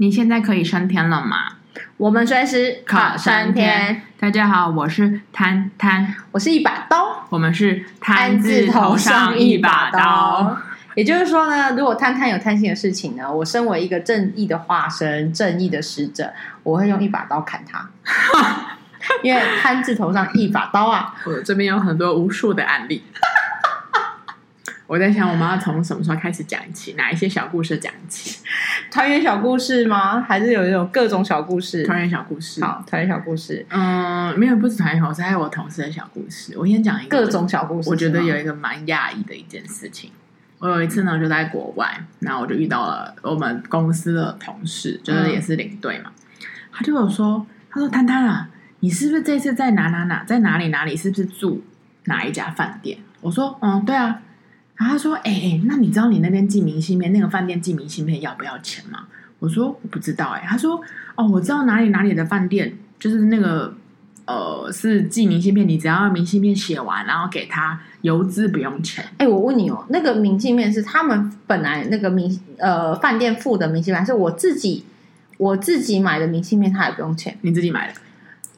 [0.00, 1.56] 你现在可以升天了吗？
[1.98, 4.00] 我们随时考升天。
[4.18, 7.26] 大家好，我是贪贪，我是一把刀。
[7.28, 10.56] 我们是贪字头上一把刀。
[10.94, 16.32] 也就是说呢，如果贪贪有贪心的事情呢，我身为一个正义的化身、正义的使者，
[16.62, 17.86] 我会用一把刀砍他。
[19.22, 21.14] 因为贪字头上一把刀啊！
[21.26, 23.02] 我这边有很多无数的案例。
[24.90, 26.94] 我在想，我们要从什么时候开始讲起？
[26.94, 28.40] 哪一些小故事讲起？
[28.90, 30.20] 团圆小故事吗？
[30.20, 31.84] 还是有一种各种小故事？
[31.84, 33.64] 团圆小故事，好，团圆小故事。
[33.68, 36.58] 嗯，没有，不是团圆小故事，还有我同事的小故事。
[36.58, 37.88] 我先讲一个各种小故事。
[37.88, 40.10] 我觉得有一个蛮讶异的一件事情。
[40.58, 41.88] 我有一次呢，就在国外，
[42.18, 46.10] 然后我就遇到了我们公司的同事，就是也是领队嘛。
[46.16, 51.62] 嗯、他就有说：“他说，丹丹啊，你是不是这次在哪哪哪，在哪里哪里，是不是住
[52.06, 54.22] 哪一家饭店？”我说：“嗯，对啊。”
[54.80, 59.00] 然后他说：“哎、那你知道你那边寄明信片，那个饭店寄明信片要不要钱吗？”
[59.38, 60.80] 我说：“我不知道。”哎，他说
[61.16, 63.74] ：“哦，我知道哪里哪里的饭店，就是那个
[64.24, 74.86] 呃，是寄明信片，你只要明信片写完，然后给他邮资不用钱。”哎，我问你哦，那个明信片是他们本来那个明呃饭店付的明信片，还是我自己
[75.36, 76.72] 我自己买的明信片？
[76.72, 77.36] 他也不用钱？
[77.42, 78.00] 你自己买的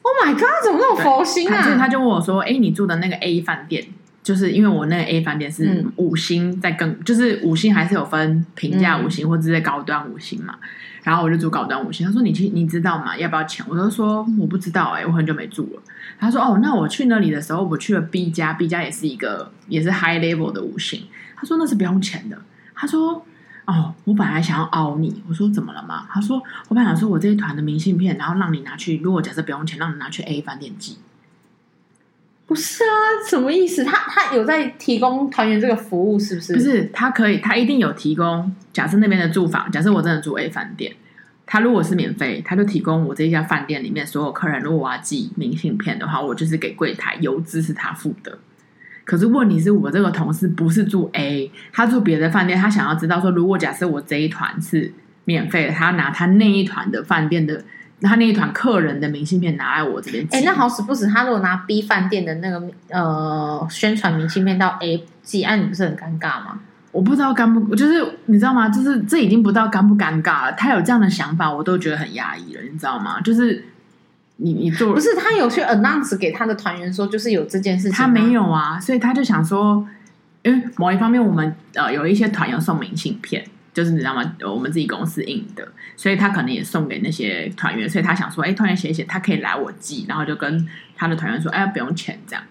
[0.01, 1.61] ？Oh my god，怎么那么佛心啊？
[1.61, 3.85] 他，他就问我说：“哎，你住的那个 A 饭店？”
[4.23, 10.55] 就是因为我那个 A 饭店是五星，在更、嗯、就是五星还是有分平价五星或者是高端五星嘛，
[11.03, 12.07] 然后我就住高端五星。
[12.07, 13.17] 他说你去你知道吗？
[13.17, 13.65] 要不要钱？
[13.67, 15.81] 我就说我不知道哎、欸，我很久没住了。
[16.17, 21.03] 他说哦，那我去那里的时候，我去了 B 家，B 家也是一个也是 high level 的五星。
[21.35, 22.41] 他说那是不用钱的。
[22.73, 23.25] 他说
[23.65, 26.07] 哦，我本来想要凹你，我说怎么了嘛？
[26.09, 30.97] 他说我本来想说我这一团的明信片，然后让你拿去，如果假设不用钱，让你拿去 A 饭店寄。
[32.53, 32.93] 不是啊，
[33.27, 33.83] 什么意思？
[33.83, 36.53] 他他有在提供团员这个服务，是不是？
[36.53, 38.55] 不是，他可以，他一定有提供。
[38.71, 40.93] 假设那边的住房，假设我真的住 A 饭店，
[41.47, 48.37] 他如果是免费，他就提供我这一家饭店里面所有客人，如果我要寄明信片的话，我就是给柜台邮资是他付的。
[49.03, 54.93] 可是问题是我这个同事不是住 A，他住别的饭店，他想要知道说，如果假设我这一团是
[55.25, 57.63] 免费的，他拿他那一团的饭店的。
[58.09, 66.59] 他那一团客人的明信片拿来我这边，哎、欸，那好死不死，他如果拿 B 饭店的那个呃宣传明信片到 A 寄，哎，你不是很尴尬吗？
[66.91, 68.69] 我不知道尴不，就是你知道吗？
[68.69, 70.51] 就是这已经不知道尴不尴尬了。
[70.53, 73.19] 他有这样的想法，我都觉得很压抑了，你知道吗？
[73.21, 73.65] 就是
[74.35, 79.87] 你你做不是他有去 announce 给他的团员说，就是有这件事情，他没有啊，所以他就想说，
[80.43, 83.43] 因为某一方面我们呃有一些团员送明信片。
[83.73, 84.35] 就是你知道吗？
[84.41, 85.67] 我们自己公司印的，
[85.97, 92.43] 所以他可能也送给那些团员，所以他想说，哎，团员写一写，他可以来我寄，然后就跟他的团员说，哎，不用钱这样。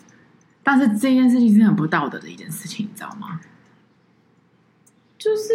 [0.65, 3.41] 但是这件事情是很不道德的一件事情，你知道吗？
[5.16, 5.53] 就是，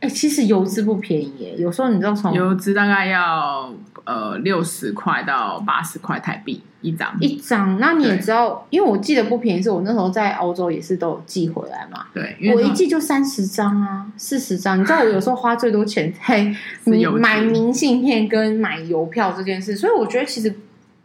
[0.00, 3.74] 哎，其实邮资不便宜耶，有时候你知道从邮资大概要
[4.04, 6.62] 呃六十块到八十块台币。
[6.82, 12.06] 一张一张，那你也知道，因为我记得不便宜，是我那时候在欧洲也是都有寄回来嘛。
[12.14, 14.80] 对，我一寄就三十张啊，四十张。
[14.80, 16.50] 你知道我有时候花最多钱在
[17.20, 20.54] 买明信片跟买邮票这件事，所以我觉得其实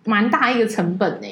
[0.06, 1.28] 蛮大一个成本呢。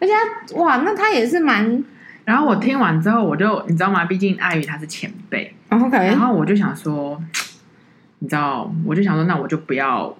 [0.00, 1.84] 而且他哇，那他也是蛮……
[2.24, 4.06] 然后我听完之后，我就你知道吗？
[4.06, 5.98] 毕竟碍于他是前辈，OK。
[5.98, 7.22] 然后我就想说，
[8.20, 10.16] 你知道，我就想说，那我就不要。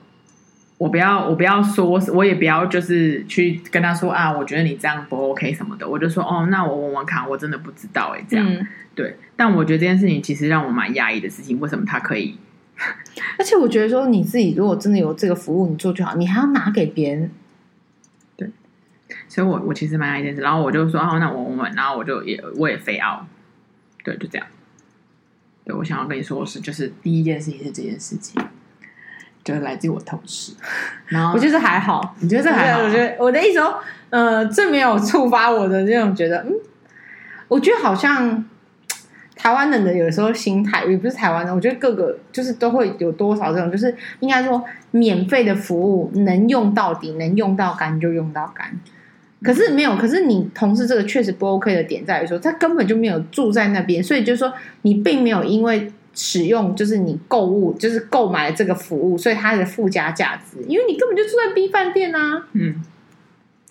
[0.79, 5.89] 我不要，我不要说，我也不要，就是去跟他说啊，我觉得你这样不 OK 什么的。
[5.89, 9.17] 我就说哦，那我问问看，我真的不知道哎，这样、嗯、对。
[9.37, 12.39] 但我觉得这件事情其实让我蛮压抑的事情，为什么他可以？
[13.39, 17.31] 而且我觉得说你自己如果真的有这个服务，你做就好，你还要拿给别人。
[18.37, 18.51] 对，
[19.29, 23.27] 所以我我其实蛮讶异的，然后我就说哦，那我问问，然后我就也我也非要，
[24.05, 24.47] 对，就这样。
[25.65, 28.39] 对，我想要跟你说的是，就是第一件事情是这件事情。
[29.47, 30.53] 就是来自于我同事，
[31.07, 32.81] 然后我觉得还好，你觉得这还好？
[32.83, 33.79] 我觉得我的意思说，
[34.11, 36.53] 呃，这没有触发我的这种觉得，嗯，
[37.47, 38.45] 我觉得好像
[39.37, 48.77] 台湾人的有时候心态，也不是台湾人，我觉得各个就是都会有多少这种，就是应该说免费的服务能用到底，能用到干就用到干。
[49.45, 54.53] 可是没有，可是你同事这个确实不 OK 的点在于说，他根本就没有住在那边，所以就是说
[54.83, 55.93] 你并没有因为。
[56.17, 62.47] 使用就是你购物，就是购买这个服务，所以它的附加价值，因为你根本就住在 B 饭店啊。
[62.55, 62.83] 嗯，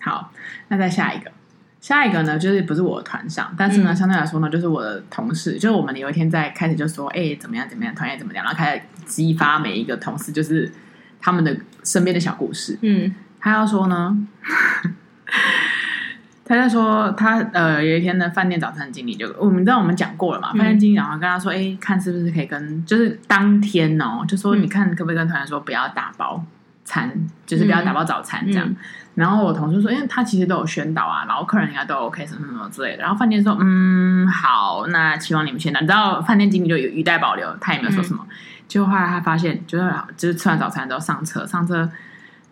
[0.00, 0.32] 好，
[0.68, 1.32] 那再下一个，
[1.80, 10.72] 下一个呢，就是不是我的团上，但是呢，嗯、相对来说呢，就是我的同事，就是我们有一天在开始就说，哎、欸，怎么样怎么样，团员怎么样，然后开始激发每一个同事，就是
[11.20, 12.78] 他们的身边的小故事。
[12.82, 14.16] 嗯，他要说呢，
[16.48, 26.40] 他在说他呃有一天的饭店早餐经理就我们知道我们讲过了嘛，饭店经理然后跟他说，哎、欸，看是不是可以跟就是当天哦，就说你看可不可以跟团员说不要打包
[26.84, 27.12] 餐，
[27.44, 28.64] 就是不要打包早餐这样。
[28.64, 28.76] 嗯、
[29.16, 33.02] 然后我同事说，因为他其实都有宣导啊，然后客人应该都 OK 什么什么之类的。
[33.02, 35.80] 然后饭店说，嗯，好，那希望你们先拿。
[35.80, 38.24] 你知道饭店经理就有一带保留，他也没有说什么。
[38.68, 41.90] 结果、嗯、后来他发现，就是就是吃完早餐之后上车，上车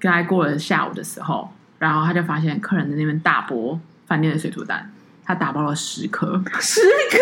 [0.00, 1.49] 跟他过了下午的时候。
[1.84, 4.90] 然后他就发现客人在那边大剥饭店的水煮蛋，
[5.22, 7.19] 他打包了十颗，十颗，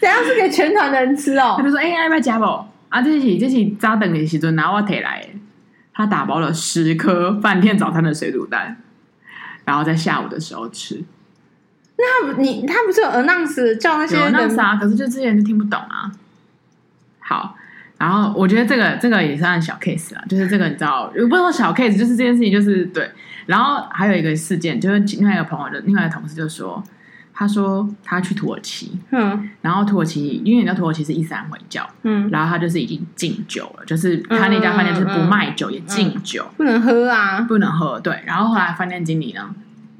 [0.00, 1.54] 等下是给全团的人吃哦。
[1.58, 2.44] 他就说：“哎、欸，要不要加不？
[2.88, 5.24] 啊，这是这是扎等的时阵拿我提来。”
[5.94, 8.76] 他打包了十颗饭店早餐的水煮蛋，
[9.64, 11.00] 然后在下午的时候吃。
[11.96, 14.74] 那他你他不是有 announce 叫那些人 announce 啊？
[14.74, 16.10] 可是就之前就听不懂啊。
[17.20, 17.56] 好。
[17.96, 23.08] 然后我觉得这个这个也算小 case 啊，就是这个你知道，不是说小 case，就是这件事情就是对。
[23.46, 26.82] 然后还有一个事件，就是另外一个朋友的另外一个同事就说，
[27.32, 37.98] 他说他去土耳其，嗯，然后土耳其因为你知道土耳其是伊斯兰回教，嗯，然后他就是已经禁酒了，就是他那家饭店是不卖酒、嗯、也禁酒，不能喝啊，不能喝。
[38.00, 39.54] 对，然后后来饭店经理呢，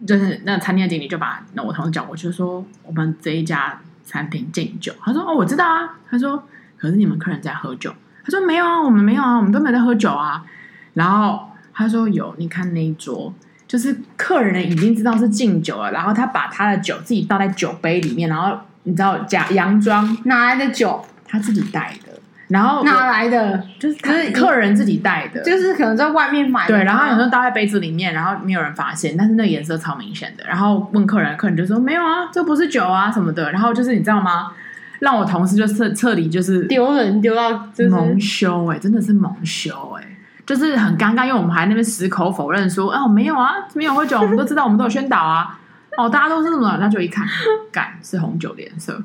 [0.07, 4.93] 就是那餐厅经理就把那我同事叫过去说，我们这一家餐厅禁酒。
[5.03, 6.43] 他说哦，我知道啊，他说。
[6.77, 10.45] 可是你们客人在喝酒，他说没有啊，我们没有啊，我们都没在喝酒啊。
[10.93, 13.35] 然后他说有，你看那一桌，
[13.67, 22.13] 就是客人已经知道是敬酒了，然后他把他的酒自己倒在酒杯里面，然后你知道假洋装哪来的酒，他自己带的，
[22.49, 23.99] 然后哪来的，就是
[24.33, 34.53] 客人自己带的，就是可能在外面买的，对，然后有时候倒在杯子里面，然后没有人发现，但是那个颜色超明显的，然后问客人，客人就说没有啊，这不是酒啊什么的，然后 就是你知道吗？
[35.01, 40.14] 让我同事就彻彻底就是丢人丢到蒙羞哎，真的是蒙羞哎，
[40.47, 45.59] 就是很尴尬，因为我们还那边矢口否认说哦没有啊，没有喝酒，我们都知道，我们都有宣导啊，
[45.97, 47.27] 哦大家都是什么，那就一看，
[47.73, 49.03] 干是红酒的颜色，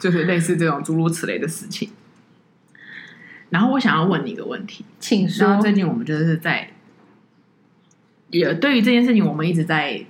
[0.00, 1.90] 就是类似这种诸如此类的事情。
[3.50, 5.60] 然后我想要问你一个问题，请说。
[5.60, 6.70] 最近我们就是在
[8.30, 10.04] 也对于这件事情，我们一直在。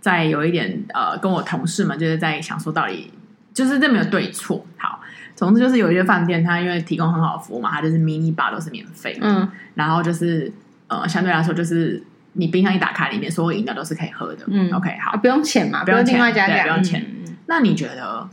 [0.00, 3.12] 在有一点呃，跟我同事们就是在想说，到底
[3.54, 4.66] 就是这没有对错。
[4.76, 5.00] 好，
[5.34, 10.52] 总之就是有一些饭店，它因为提供很好的服务嘛，它就是 mini bar 都是免费，嗯，然后就是
[10.88, 12.02] 呃，相对来说就是
[12.34, 17.02] 你冰箱一打开，里面所有饮料都是可以喝的，嗯，OK，好，不用钱嘛，不用另外加价，不用钱。
[17.02, 18.28] 嗯、那你觉得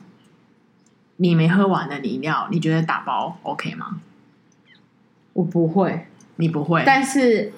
[1.18, 4.00] 你没喝完的饮料，你觉得打包 OK 吗？
[5.34, 6.06] 我不会，
[6.36, 7.52] 你不会，但是。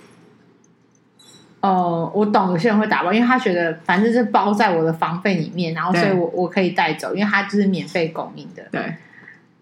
[1.64, 8.64] 哦，我懂有些人会打包，因为他觉得反正是包在我的房费里面，然后所以我我可以带走，因为它就是免费供应的。
[8.72, 8.96] 对。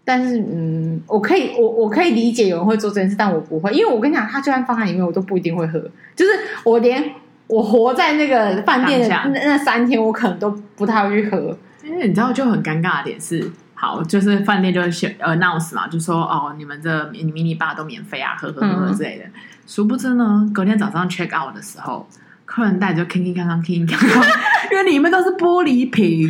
[0.10, 5.80] 但是嗯，我可以我我可以理解有人会做这件事，但我不会，因为我跟你讲，他就算放在里面，我都不一定会喝。
[6.16, 6.32] 就是
[6.64, 7.12] 我连
[7.46, 11.56] 我活在那个饭店的那那三天，我可能都不太会去喝。
[11.84, 19.26] 因为你知道，就很尴尬的点是，好，就是饭店就写 announce 嘛，就说哦，你们这迷你 bar 都免费啊，喝喝喝喝之类的。
[19.26, 19.32] 嗯
[19.70, 22.04] 殊不知呢，隔天早上 check out 的时候，
[22.50, 24.24] 客人带着就 king 康 king king 康康，
[24.72, 26.28] 因为里面都是玻璃瓶，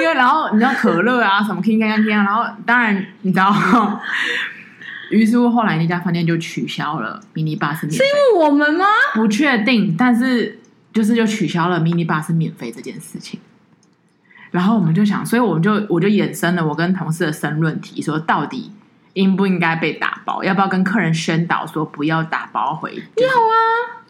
[0.00, 3.54] 因为然后你知道可乐啊什么 king king king king，然后当然你知道，
[5.10, 8.86] 于是乎后来那家饭店就取消了 mini bar 是免费，是因为我们吗？
[9.14, 10.58] 不确定，但是
[10.94, 13.38] 就是就取消了 mini bar 是免费这件事情。
[14.50, 18.72] 然后我们就想，所以我们就我就衍生了我跟同事的申论题，说到底。
[19.14, 20.42] 应不应该被打包？
[20.42, 22.94] 要不要跟客人宣导说不要打包回？
[22.94, 24.00] 要啊，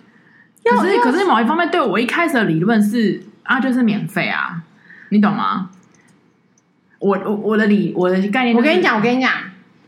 [0.64, 4.62] 可是可是某一方面对我一开始的理论是啊，就是免费啊，
[5.10, 5.70] 你懂吗？
[6.98, 9.32] 我我我的理我的概念，我跟你讲，我跟你讲，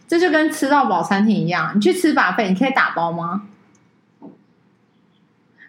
[0.08, 3.42] 这就跟吃到饱餐厅一样，你去吃 buffet，你可以打包吗？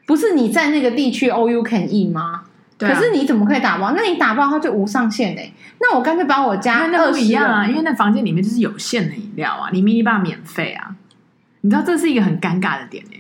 [0.08, 2.44] 不是你在那个地区 all you can eat 吗？
[2.78, 3.94] 对啊、可是你怎么可以打包？
[3.96, 5.52] 那你打包它就无上限哎。
[5.80, 10.96] 那我干脆把我家那不一样啊，因为那房间里面就是有限的饮料啊，你 mini bar 免费啊，
[11.62, 13.20] 你知道这是一个很尴尬的点哎。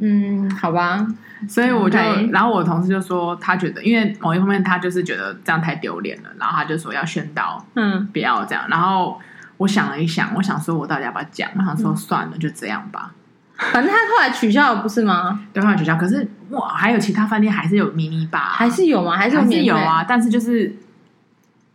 [0.00, 1.06] 嗯，好吧，
[1.48, 2.30] 所以我就，Okay.
[2.32, 8.64] 然后我同事就说，他觉得因为某一方面他就是觉得这样太丢脸了，然后他就说要宣导，嗯，不要这样。
[8.68, 9.20] 然后
[9.58, 11.50] 我想了一想，我想说我到底要不要讲？
[11.56, 13.12] 我想说算了，嗯、就这样吧。
[13.72, 15.42] 反正他后来取消了，不是吗？
[15.52, 15.94] 对，后来取消。
[15.96, 18.38] 可是哇，还有其他饭店还是有迷你吧？
[18.54, 19.16] 还是有吗？
[19.18, 20.02] 还是有，还是有啊？
[20.02, 20.74] 但是就是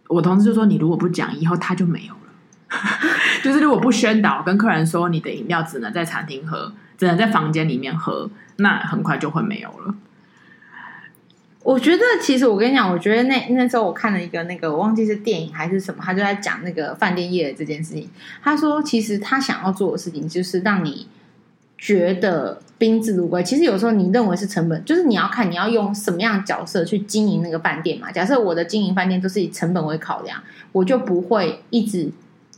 [0.07, 2.19] 我同事就说，你如果不讲，以后他就没有了。
[3.43, 9.95] 就是如果不宣导，跟客人说你的饮料只能在餐厅喝，只能在房间里面喝，那很快就会没有了。
[11.63, 18.09] 我觉得，其实我跟你讲，我觉得那那时候我看了一个那个，我忘记是电影还是什么，他就在讲那个饭店业的这件事情。
[18.43, 21.07] 他说，其实他想要做的事情就是让你。
[21.77, 23.43] 觉得宾至如归。
[23.43, 28.09] 其实有时候你认为是成本，就是你要看你要用什么样的角色去经营那个饭店嘛。
[28.09, 32.09] 假设我的经营饭店都是以成本为考量，我就不会一直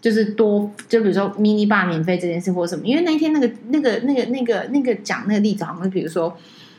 [0.08, 2.86] 就是多，就比如说 mini bar 免费这件事或什么。
[2.86, 6.38] 因为那天那个那个那个那个那个讲那个例子，好像比如说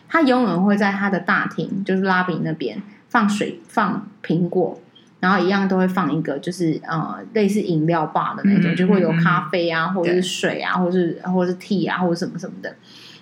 [0.08, 4.80] 他永远会在他的大厅，就是 lobby 那边放水放苹果。
[5.20, 12.72] 然后一样都会放一个，就是呃类似饮料吧的那种，嗯、就会有咖啡啊，嗯、或者是水啊，或者是或者是 tea 啊，或者什么什么的。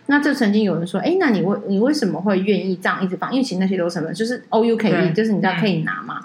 [0.04, 3.32] 那这曾经有人说，哎，那你为你为什么会愿意这样一直放？
[3.32, 6.20] 因为其实那些都是成本，就是 can eat，就是你知道可以拿嘛。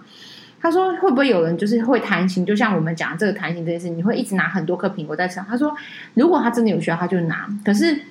[0.62, 2.46] 他说会不会有人就是会贪心？
[2.46, 5.40] 就像我们讲这个贪心这件事，你会一直拿很多颗苹果在吃。
[5.48, 5.76] 他说，
[6.14, 7.48] 如果他真的有需要，他就拿。
[7.66, 8.02] 可是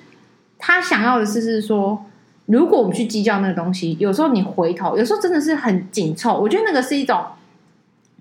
[0.57, 2.05] 他想要的是是说，
[2.45, 6.39] 如果我们去计较那个东西，有时候你回头，有时候真的是很紧凑。
[6.39, 7.23] 我觉得那个是一种。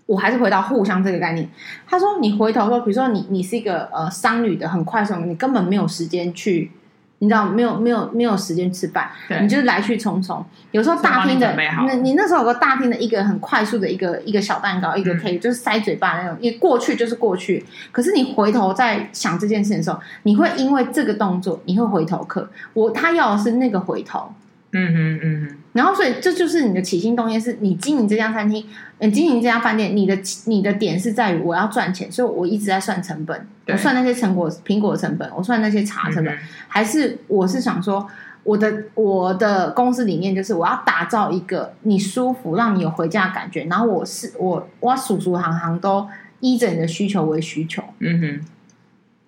[0.06, 1.49] 我还是回到互相这个概念。
[1.87, 6.72] 他说：“你回头说，比如说你你是一个呃商旅的，很快速，你根本没有时间去，
[7.20, 9.10] 你知道没有没有没有时间吃饭，
[9.42, 10.42] 你就是来去匆匆。
[10.70, 11.54] 有时候大厅的，
[11.86, 17.64] 那你那时候有个大厅的一个很快速的一个一个小蛋糕，一个可以就是塞嘴巴那种，你过去就是过去。
[17.92, 22.50] 可是你回头在想这件事的时候，你会因为这个动作，你会回头客。
[22.72, 24.32] 我他要的是那个回头。”
[24.72, 28.66] 嗯哼嗯哼，然后所以这就是你的起心动念，是你经营这家餐厅，
[28.98, 38.04] 你经营这家饭店，你的你的点是在于我要赚钱，所以我一直在算成本，我算那些成果苹果成本，我算那些茶成本，嗯、还是我是想说，
[38.42, 46.08] 我的我的公司理念就是我要打造一个你舒服，让你有回家的感觉，然后我是我我数数行行都
[46.40, 48.46] 依着你的需求为需求，嗯哼，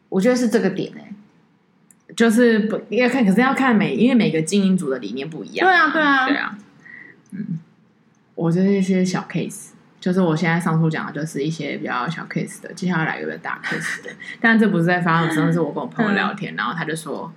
[0.08, 1.08] 我觉得是这个点哎、欸。
[2.14, 5.66] 就是不要看，可是要看每，因为每个经营组的理念不一样。
[5.66, 6.59] 对啊，对啊，对啊。
[7.31, 7.59] 嗯，
[8.35, 12.73] 我这是一些小 case，就是我现在上述讲的，就是一些比较小 case 的。
[12.75, 17.33] 接下来来一个大 case 的，但这不是在发生，真的是我跟我朋友聊天，嗯、然后他就说，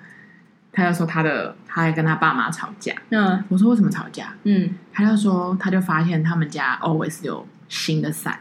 [0.73, 2.93] 他就说他的，他还跟他爸妈吵架。
[3.09, 4.33] 嗯，我说为什么吵架？
[4.43, 8.39] 嗯，他就说他就发现他们家 always 有新的伞，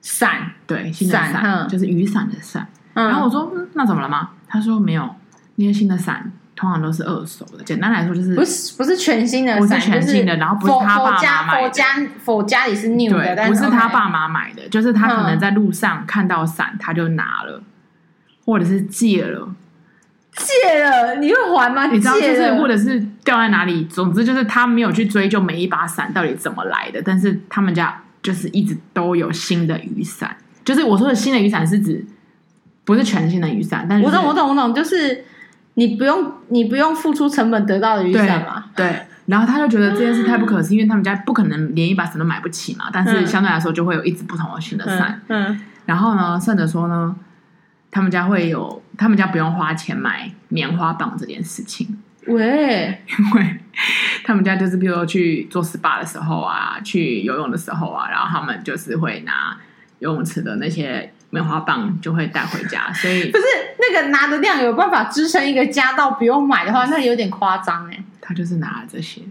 [0.00, 2.66] 伞对，新的伞、嗯、就是雨伞的伞。
[2.94, 4.30] 嗯、然后我说、嗯、那怎么了吗？
[4.48, 5.14] 他说没有。
[5.60, 11.84] 那些新的伞通常都是二手的，简单来说就是不是不是全新的，不是全新的，然后不是他爸妈买家
[12.22, 17.60] 否家里是 new 的，对，不是他爸妈买的，就是他可能在路上看到伞他就拿了，
[18.44, 19.52] 或者是借了，
[20.36, 21.86] 借了你会还吗？
[21.86, 32.04] 你知道就是或者是掉在哪里，总之就是他没有去追究每一把伞到底怎么来的，但是他们家就是一直都有新的雨伞，就是我说的新的雨伞是指
[32.84, 35.24] 不是全新的雨伞，但是我懂我懂我懂，就是。
[35.78, 38.64] 你不用，你不用付出成本得到的雨伞嘛？
[38.74, 42.90] 对，然后他就觉得这件事太不可思议，因为他们家不可能连一把伞都买不起嘛。
[42.92, 45.22] 但是相对来说，就会有一支不同的新的伞。
[45.28, 47.14] 嗯，嗯然后呢，甚至说呢，
[47.92, 52.02] 他们家会有，他们家不用花钱买棉花棒这件事情。
[52.26, 53.60] 喂， 因为
[54.24, 59.56] 他们家就是，比如说去做 SPA 的时候啊，去游泳的时候啊，然后他们就是会拿
[60.00, 61.12] 游泳池的那些。
[61.30, 63.44] 棉花棒就会带回家， 所以不是
[63.78, 68.04] 那个拿的量有办法支撑一个家到不用买的话，那有点夸张哎。
[68.20, 69.22] 他就是拿了这些，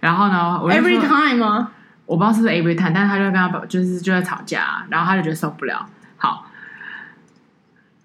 [0.00, 1.70] 然后呢，every time 吗？
[2.04, 5.88] 我不知道是不是 every time，但是他就跟他就是就在吵架，然后他就觉得受不了。
[6.16, 6.46] 好，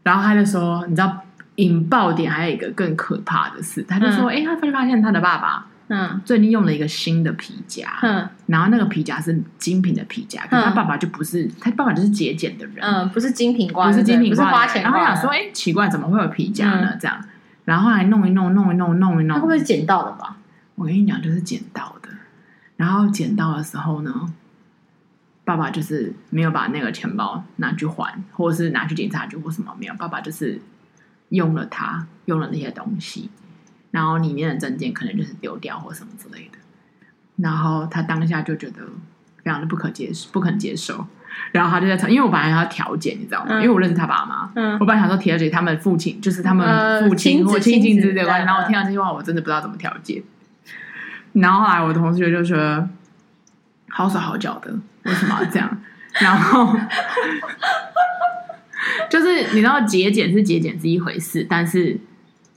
[0.03, 1.17] 然后他就说，你知道
[1.55, 5.65] 引爆点还有一个更可怕的事，他就说，哎、嗯，他发现他的爸爸。
[5.93, 14.83] 嗯，最近用了一个新的皮夹，嗯，然后那个皮夹是精品的皮夹，可是他爸爸就不是，他爸爸就是节俭的人，嗯，不是精品挂，不是精品挂，不是花钱。
[14.83, 16.95] 然后他想说，哎，奇怪，怎么会有皮夹呢？
[16.97, 17.21] 这样，
[17.65, 20.37] 然后还弄一弄，弄一弄，弄一弄，他会不会是捡到的吧？
[20.75, 22.07] 我跟你讲，就是捡到的。
[22.77, 24.33] 然后捡到的时候呢，
[25.43, 30.61] 爸爸就是没有把那个钱包拿去还，或者是拿去警察局或什么没有，爸爸就是
[31.27, 33.29] 用了它，用了那些东西。
[33.91, 36.57] 然后里面的证件可能就是丢掉或什么之类的，
[37.35, 38.79] 然后他当下就觉得
[39.43, 41.05] 非常的不可接受，不肯接受。
[41.53, 43.51] 然后他就在吵，因为我本来要调解，你知道吗？
[43.51, 48.45] 嗯、因为我认识他爸妈，嗯，我本来想说调解他们父亲，就是他们父亲或亲亲之间的关系。
[48.45, 50.21] 然后我听到这句话，我真的不知道怎么调解。
[51.33, 52.87] 然后后来我的同学就说
[53.87, 55.81] ：“好手好脚的，为什么要这样？”
[56.19, 56.77] 然后
[59.09, 61.97] 就是你知道节俭是节俭是一回事，但是。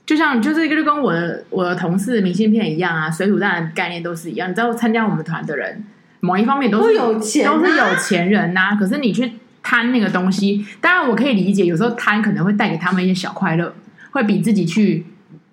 [0.05, 4.49] 就像就是就跟我的我的同事明信片一样啊，水煮蛋的概念都是一样。
[4.49, 5.83] 你知道参加我们团的人，
[6.19, 8.75] 某一方面都是有钱，都是有钱人呐、啊。
[8.75, 9.31] 可是你去
[9.63, 13.73] 贪那个东西，当然我可以理解，有时候贪可能会带给他们一些小快乐，
[14.11, 15.03] 会比自己去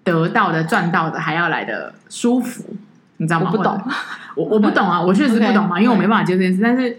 [0.04, 2.76] 得到的赚到的还要来的舒服，
[3.16, 3.50] 你知道吗？
[3.50, 3.82] 我不懂，
[4.36, 6.60] 我我不懂啊，我确实不懂嘛，Okay, 因为我没办法接受这件事。
[6.62, 6.98] 但是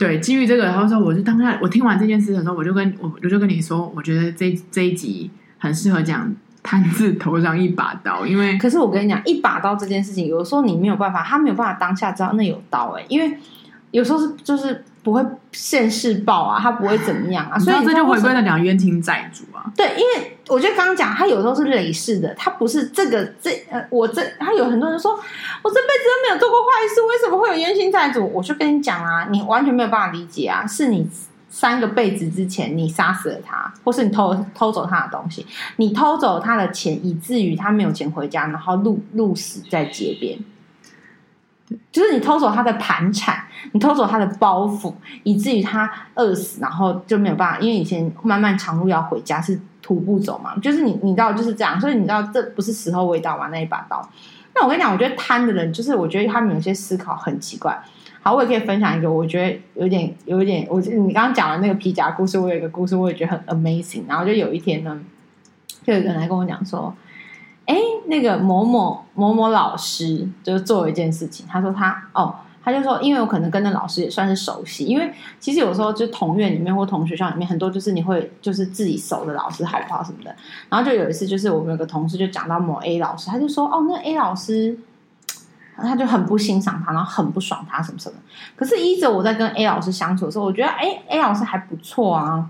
[0.00, 6.34] 对基于这个，然后说我就当下我听完这件事的时候，我就跟我我就跟你说，我觉得这这一集很适合讲。
[6.66, 13.38] 摊子头上一把刀，因为可是我跟你讲，一把刀这件事情，有的时候你没有办法，他没有办法当下知道那有刀哎、欸，因为
[13.92, 19.62] 有时候是就是不会现世报啊，他不会怎么样啊，所以这就回归了讲冤亲债主啊。
[19.76, 28.28] 对，因为我觉得刚刚讲他有时候是累世的，他不是这个这呃，我这他有很多人说我这辈子都没有做过坏事，为什么会有冤亲债主？
[28.34, 31.08] 我就跟你讲啊，你完全没有办法理解啊，是你。
[31.56, 35.46] 三个辈子之前，你杀死了他，或是你偷偷走他的东西，
[35.76, 40.38] 你偷走他的钱，以至于他没有钱回家，然后路路死在街边。
[41.90, 54.06] 就是你偷走他的盘缠，你偷走他的包袱，以至于他饿死，然后就没有办法，因为以前漫漫长路要回家是徒步走嘛，就是你你知道就是这样，所以你知道这不是时候未到嘛，那一把刀。
[54.54, 57.82] 那我跟你讲，我觉得贪的人，就是我觉得他们有些思考很奇怪。
[58.26, 64.02] 好，我也可以分享一个，我觉得有点有点，我你刚刚讲的那个皮夹故事，我有一个故事，我也觉得很 amazing。
[64.08, 65.00] 然后就有一天呢，
[65.84, 66.92] 就有个人来跟我讲说，
[67.66, 80.34] 哎，那个某某某某老师就是做了一件事情，他说他哦，他就说，因为我可能跟那老师也算是熟悉，因为其实有时候就同院里面或同学校里面很多就是你会就是自己熟的老师好不好什么的。
[80.68, 84.76] 然后就有一次，就是我们有个同事就讲到某 A 老师，他就说哦，那 A 老师。
[85.82, 88.16] 他就很不欣赏他，然后很不爽他什么什么。
[88.54, 92.48] 可是依着我在跟 A 老师相处的时候，我觉得哎，A 老师还不错啊，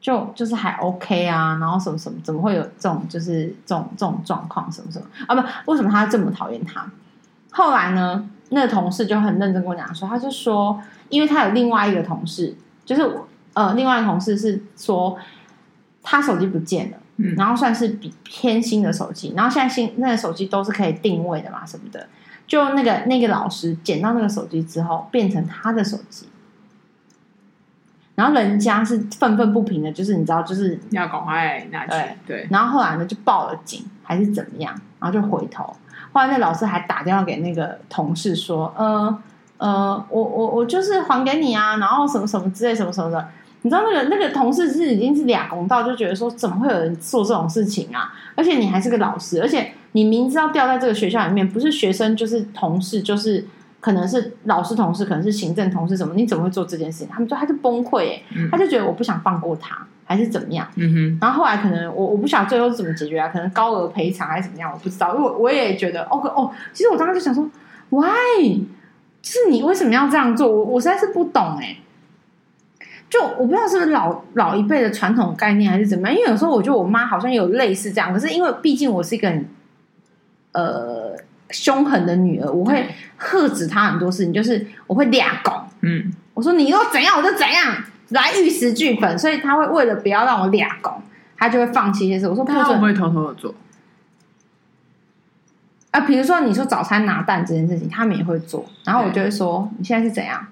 [0.00, 1.58] 就就是还 OK 啊。
[1.60, 5.34] 然后什么什么，怎么会有这种就是这种这种状况什么什么啊？
[5.34, 6.90] 不，为什么他这么讨厌他？
[7.50, 13.20] 后来呢，那个同事就很认真跟我讲说，他就说，因为他有另外一个同事，就是
[13.52, 15.18] 呃，另外一个同事是说
[16.02, 22.06] 他手机不见了，嗯，然后算是比偏新的手机，然后现在新那个手机都是可以定位的嘛，什么的。
[22.50, 26.26] 就那个那个老师捡到那个手机之后，变成他的手机，
[28.16, 32.48] 然后人家是愤愤不平的，就是你知道，就是要赶快拿去，对对。
[32.50, 35.62] 然后后来呢，就报了警还是怎么样，然后就回头。
[36.10, 39.22] 后来那老师还打电话给那个同事说：“呃
[39.58, 43.28] 呃，我我我就是还给你啊，然后什么什么之类什么什么的。”
[43.62, 48.12] 你知道那个那个同事是已经是俩公道，就觉得说怎么会有人做这种事情啊？
[48.34, 49.72] 而且你还是个老师，而且。
[49.92, 53.44] 你明知道掉在这个学校里面，不是学生就是同事，就是
[53.80, 56.14] 可能是老师同事，可能是行政同事什么？
[56.14, 57.08] 你怎么会做这件事情？
[57.10, 60.68] 他们说他就崩溃，哎、嗯，他就觉得我不想放过他，还是怎么样？
[60.76, 61.18] 嗯哼。
[61.20, 63.28] 然后后来可能我我不晓得最后是怎么解决啊？
[63.28, 64.70] 可能高额赔偿还是怎么样？
[64.72, 65.14] 我不知道。
[65.14, 67.50] 因为我我也觉得，哦哦，其实我当时就想说
[67.88, 68.60] ，why？
[69.22, 70.46] 就是你为什么要这样做？
[70.48, 71.76] 我我实在是不懂哎。
[73.08, 76.16] 就我不知道是不是老老一辈的传统概念还是怎么样？
[76.16, 79.46] 因为有时候我觉得我妈好像有类似这样，可是因为毕竟我是一个很。
[80.52, 81.16] 呃，
[81.50, 87.76] 凶狠的女儿，我会喝止她很多事情，就是我会俩拱，嗯，我说你要怎样我就怎样，
[88.10, 91.02] 来玉石俱焚，所以她会为了不要让我俩拱，
[91.36, 92.28] 她就会放弃一些事。
[92.28, 93.54] 我说不准，她会不会偷偷的做？
[95.92, 100.46] 啊，比如说你说早餐拿蛋这件事情，他们也会做，然后我就会说你现在是怎样？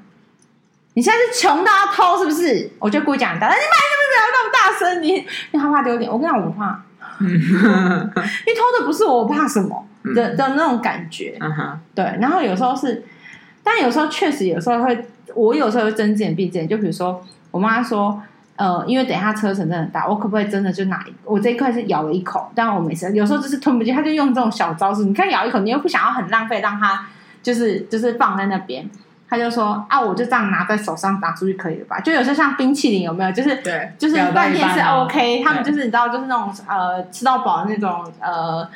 [0.95, 2.69] 你现在是穷到要偷是不是？
[2.81, 5.03] 我就故意讲你大，你买什么不要那么大声？
[5.03, 6.11] 你 你害怕丢脸？
[6.11, 6.83] 我跟你讲，我不怕，
[7.23, 9.87] 因为偷的不是我，我怕什么？
[10.03, 12.05] 的的那种感觉，嗯哼，对。
[12.21, 13.05] 然后有时候是，
[13.63, 16.67] 但有时候确实有时候会，我有时候会睁只眼闭只眼。
[16.67, 18.23] 就比如说，我妈说，
[18.57, 23.13] 呃，因为等一下车程真的很大，我可不可以真的就拿一，我这一块是咬了一口，但我没事。
[23.15, 25.05] 有时候就是吞不进，他就用这种小招式。
[25.05, 27.07] 你看咬一口，你又不想要很浪费，让它
[27.43, 28.89] 就是就是放在那边。
[29.31, 32.01] 他就说啊，我就这样拿在手上拿出去可以了吧？
[32.01, 33.31] 就有时候像冰淇淋有没有？
[33.33, 38.67] 就是对，就是半店是 OK，他们就是你知道，就是那种呃吃到饱的那种呃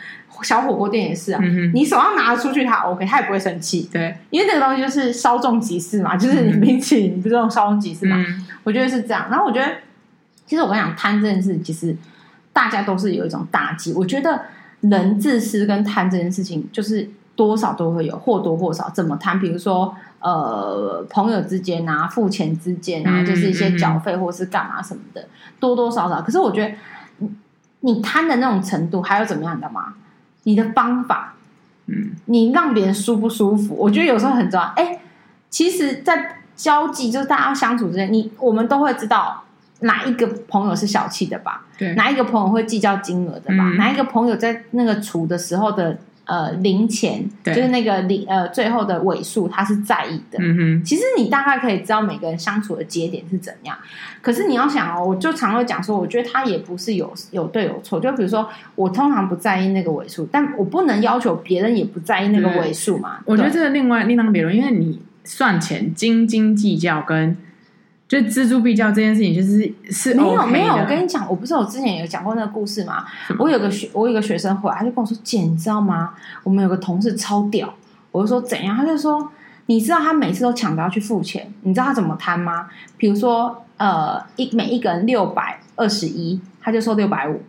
[0.42, 1.40] 小火锅店也是啊。
[1.42, 3.88] 嗯、你手上拿出去，他 OK，他也不会生气。
[3.92, 8.16] 对，因为这个东西就是稍纵即逝嘛，就是你冰淇淋，你不是这种稍纵即逝嘛？
[8.18, 9.28] 嗯、我觉得是这样。
[9.30, 9.72] 然后我觉得，
[10.46, 11.96] 其实我跟你讲，贪这件事，其实
[12.52, 13.94] 大家都是有一种大忌。
[13.94, 14.42] 我觉得
[14.80, 19.38] 人自私跟贪这件事情，就是多少都会有，或多或少怎么贪？
[19.40, 19.94] 比如说。
[20.24, 25.26] 呃，朋友之间啊，付钱之间啊，就是一些缴费或是干嘛什么的，
[25.58, 26.22] 多多少少。
[26.22, 26.62] 可是我觉
[27.18, 27.26] 得，
[27.80, 29.94] 你贪的那种程度，还有怎么样的吗？
[30.44, 31.34] 你的方法，
[31.86, 33.74] 嗯，你让别人舒不舒服？
[33.76, 34.66] 我觉得有时候很重要。
[34.76, 35.00] 哎，
[35.50, 39.42] 其实，在交际就是大家相处之间，你我们都会知道
[39.80, 41.64] 哪一个朋友是小气的吧？
[41.76, 43.72] 对，哪一个朋友会计较金额的吧？
[43.72, 45.98] 嗯、哪一个朋友在那个处的时候的。
[46.24, 50.38] 呃，零钱就是那个零呃，最后的尾数，他是在意的。
[50.38, 53.76] 嗯哼，其实你大概可以知道每个人相处的节点是怎样。
[54.20, 57.98] 可是你要想哦，我就常会讲说，我觉得他也不是有有对有错。
[57.98, 63.18] 就比如说，我通常不在意那个尾数，但我不能要求别人也不在意那个尾数嘛。
[63.24, 67.36] 我觉得这个另外另当别论，因为你算钱斤斤计较跟。
[68.12, 70.74] 就锱铢必较这件事情，就是是没有、没有。
[70.74, 73.06] 我跟你讲，我不是我之前有讲过那个故事吗？
[73.38, 76.10] 我有个学，我有个学生回来，他就跟我说：“姐，你知道吗？
[76.42, 77.72] 我们有个同事超屌。”
[78.12, 79.32] 我就说：“怎样？”他就说
[79.64, 82.68] ：“你知道他每次都抢着要去付钱，你知道他怎么摊吗？
[82.98, 87.42] 比如说，呃，一每一个人六百二十一，他就收六百五。”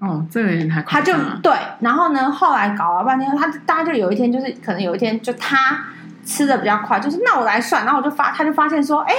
[0.00, 5.82] 哦，这个人还他就对，然后呢，后来搞了半天，他大家就有一天，就是可能有一天，就他
[6.26, 9.14] 吃的比较快，就是那我来算，然后我就发，他就发现说，哎。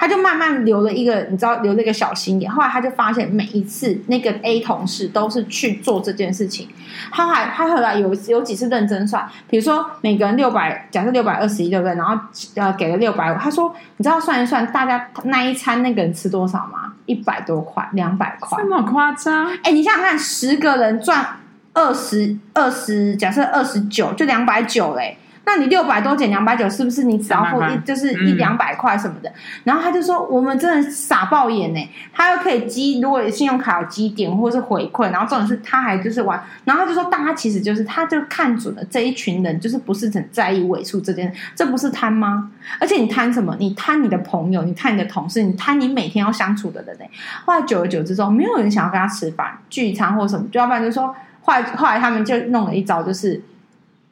[0.00, 2.50] 他就慢慢留了一个，你知道，留了一个小心眼。
[2.50, 6.66] 后来他就发现，每一次那个 A 同事都是去做这件事情。
[7.12, 11.94] 他还他后来有有几次认真算，比如说每个人六百，假设六百二十一，对不对？
[11.96, 12.18] 然后
[12.54, 13.36] 呃给了六百五。
[13.36, 16.94] 他说，你知道算一算，大家那一餐那个人吃多少吗？
[17.04, 19.48] 一百多块，两百块，这么夸张？
[19.62, 21.26] 哎，你想想看，十个人赚
[21.74, 25.18] 二十二十，假设二十九，就两百九嘞。
[25.44, 29.28] 那你六百多减两百九，是不是你只要付一就是一两百块什么的？
[29.30, 31.90] 嗯、然后他就说，我们真的傻爆眼呢。
[32.12, 42.52] 他又可以积，如果信用卡有积点或者是回馈，然后重点是他还就是玩，然后他就说，大家其实就是他就看准了这一群人，就是不是很在意尾数这件事，这不是贪吗？
[42.78, 43.56] 而且你贪什么？
[43.58, 47.04] 你贪你的朋友，你贪你的同事，你贪你每天要相处的人呢？
[47.44, 53.42] 后来久而久之之后，没有人想要跟他吃饭聚餐或什么，就要不然就说，后来后来他们就弄了一招，就是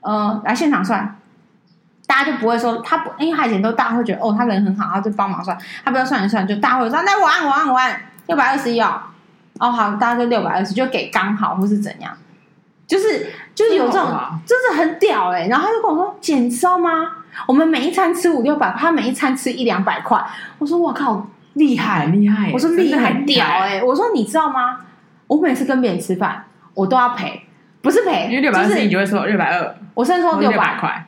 [0.00, 1.14] 呃来现场算。
[2.08, 5.56] 大家就不会说他不，因为他以前都大家会觉得哦，他人很好，他就帮忙算。
[5.84, 8.98] 他不要算一算，就大家会说那我按我按我按六百二十一哦，
[9.60, 12.16] 哦好，大家就六百二十就给刚好或是怎样，
[12.86, 14.10] 就是就是有这种，
[14.46, 15.48] 真是很屌哎、欸。
[15.48, 16.90] 然后他就跟我说，姐你知道吗？
[17.46, 20.18] 我们每一餐吃五六百块，他每一餐吃一两百块。
[20.56, 22.50] 我说我靠，厉害厉害！
[22.54, 23.82] 我说厉害屌哎、欸！
[23.82, 24.78] 我说你知道吗？
[25.26, 26.42] 我每次跟别人吃饭，
[26.72, 27.44] 我都要赔，
[27.82, 31.04] 不是赔，因为六百二十一你就会说六百二，我甚至说六百块。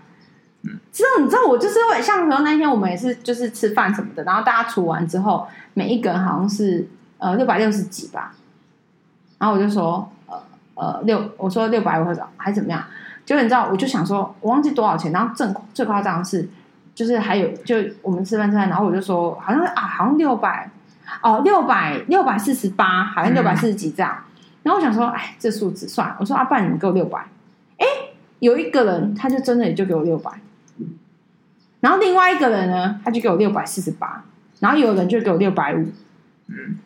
[0.93, 6.85] 知道你知道我就是会像说那天我们也是就是吃饭什么的，然后大家除完之后，每一个人好像是
[7.19, 8.35] 呃六百六十几吧，
[9.39, 10.43] 然后我就说呃
[10.75, 12.85] 呃六我说六百五或者还怎么样，
[13.25, 16.49] 就你知道我就想说我忘记多少钱，然后正最夸张是
[16.93, 20.69] 就是还有就我们吃饭吃饭，然后我就说好像啊好像六百
[21.23, 24.17] 哦六百六百四十八，好像六百四十几这样，
[24.65, 27.21] 然后我想说哎这数字算了，我说阿爸你们给我六百，
[27.79, 27.87] 哎
[28.41, 30.33] 有一个人他就真的也就给我六百。
[31.81, 34.23] 然后另外一个人呢，他就给我六百四十八，
[34.59, 35.79] 然后有人就给我六百五，
[36.49, 36.77] 嗯，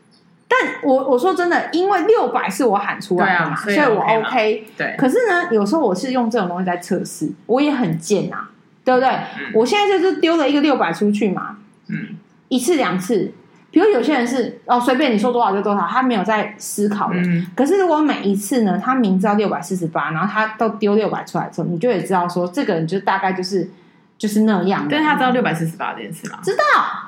[0.46, 4.94] 但我我说真的，因为六百是我喊出来的嘛，所以，所以我 OK，对。
[4.96, 8.50] 可是呢，有时候我是用这种东西在测试，我也很贱啊，
[8.84, 9.08] 对不对？
[9.08, 11.56] 嗯、我现在就是丢了一个六百出去嘛，
[11.88, 12.10] 嗯，
[12.46, 13.32] 一次两次，
[13.72, 17.16] 比如有些人是哦随便你说多少就多少，他没有在思考的。
[17.16, 23.68] 嗯、可是如果每一次呢，他明知道六百四十八，然后他都丢六百出来之后，你就也知道说这个人就大概就是。
[24.16, 26.38] 就是那样，但是他知道六百四十八这件事吗？
[26.42, 26.62] 知道。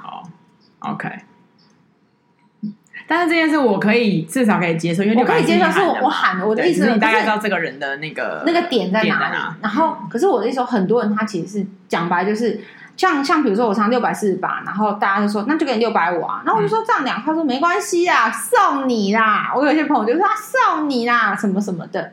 [0.05, 0.23] 哦、
[0.81, 1.09] oh,，OK。
[3.09, 9.11] 但是这件事我可以至少可以接受，因为我可以接受，是我我喊的，我的意思是，你大概知道这个人的那个那个点在哪里。
[9.11, 12.61] 哪然后，嗯、可是我的意思说，很多人他其实是讲白，就是
[12.97, 19.53] 像像比如说我唱六百四十八，然后大家就说那就给你六百五啊，然后我就说这样两，他说没关系啊，送你啦。
[19.55, 22.13] 我有些朋友就说他送你啦，什么什么的。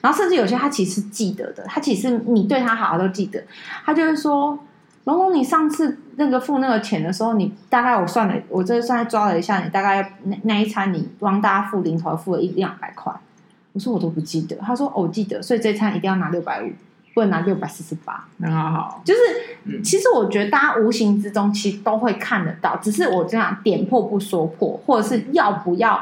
[0.00, 3.42] 然后甚至有些他其实记得的，他其实你对他好，他都记得。
[3.84, 4.58] 他就会说
[5.04, 13.12] ：“龙龙，你上次那个付那个钱的时候，你大概我算了，我这算抓了一下，你大概那那一餐你帮大家付零头付了一两百块。”
[13.74, 16.70] 我说：“我都不记得。”他说：“哦，我记得，所以这餐一定要拿六百五，
[17.12, 19.20] 不能拿六百四十八。”很好好，就是、
[19.64, 26.00] 嗯、其实我觉得大家无形之中其实都会看得到，只是我这样点破不说破，或者是要不要。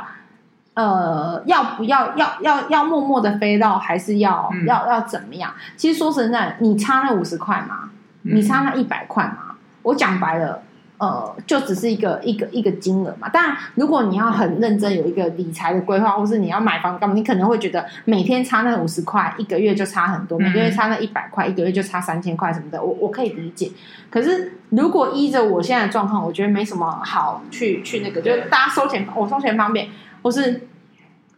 [0.78, 5.52] 呃，要不要要要要默默的飞到，还是要、嗯、要要怎么样？
[5.76, 7.90] 其实说实在，你差那五十块嘛，
[8.22, 10.62] 嗯、你差那一百块嘛，我讲白了，
[10.98, 13.28] 呃，就只是一个一个一个金额嘛。
[13.28, 22.80] 当然，如果你要很认真有一个理财的规划，或是你要买房干嘛，你可能会觉得每天差那五十块，一个月就差很多；每个月差那一百块，一个月就差三千块什么的。
[22.80, 23.72] 我我可以理解。
[24.08, 29.88] 可是如果依着我现在的状况，我觉得没什么好去去那个，就是大家收钱，我收钱方便。
[30.20, 30.67] 或是，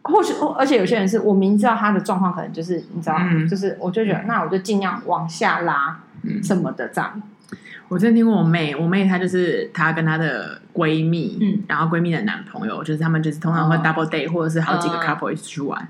[0.03, 5.99] 或许，而且有些人是我明知道他的状况可能就是你知道，嗯、就是我就觉得那我就尽量往下拉，
[6.43, 7.11] 什么的这样。
[7.15, 15.79] 嗯、我之前听过我妹，我妹她就是她跟她的闺蜜，嗯，然后闺蜜的男朋友，就是他们就是通常会 double 哦、或者是好几个 couple 一起去玩。
[15.79, 15.87] 呃、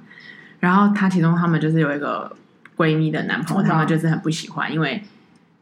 [0.60, 2.36] 然后她其中他们就是有一个
[2.76, 5.04] 闺蜜的男朋友，他们就是很不喜欢，因为。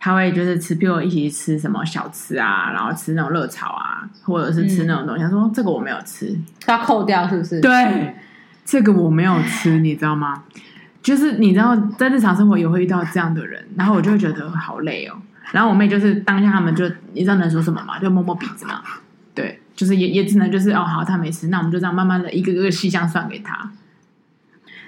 [0.02, 5.22] 他会就是吃，比如一起吃什么小吃啊，然后吃那种热炒啊，或者是吃那种东西。
[5.22, 6.34] 嗯、他说这个我没有吃，
[6.68, 7.60] 要扣掉是不是？
[7.60, 8.16] 对，
[8.70, 10.44] 这个我没有吃，你知道吗？
[11.02, 15.16] 就是你知道，在日常生活也会遇到这样的人，然后我就会觉得好累哦。
[15.52, 17.98] 然后我妹就是当下他们就你知道能说什么吗？
[17.98, 18.82] 就摸摸鼻子嘛。
[19.34, 23.72] 对，就是也也只能就是哦好，他没事，那我们就这样慢慢的一个个细项算给他。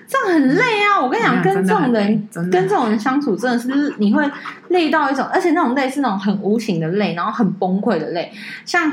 [0.08, 1.02] 这样很累啊！
[1.02, 4.30] 我跟你讲，跟这种人跟这种人相处，真的是你会
[4.68, 8.32] 累到一种，而且那种累是那种很无情的累，然后很崩溃的累。
[8.66, 8.92] 像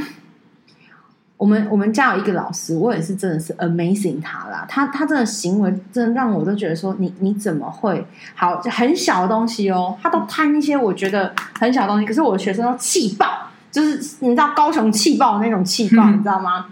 [1.38, 16.66] 我们我们家有一个老师，我也是真的是 amazing 他啦，他他真的行为真的让我都觉得说，你你怎么会好就很小的东西哦，他都贪一些我觉得很小的东西，可是我的学生都气爆，就是你知道高雄气爆的那种气爆，你知道吗？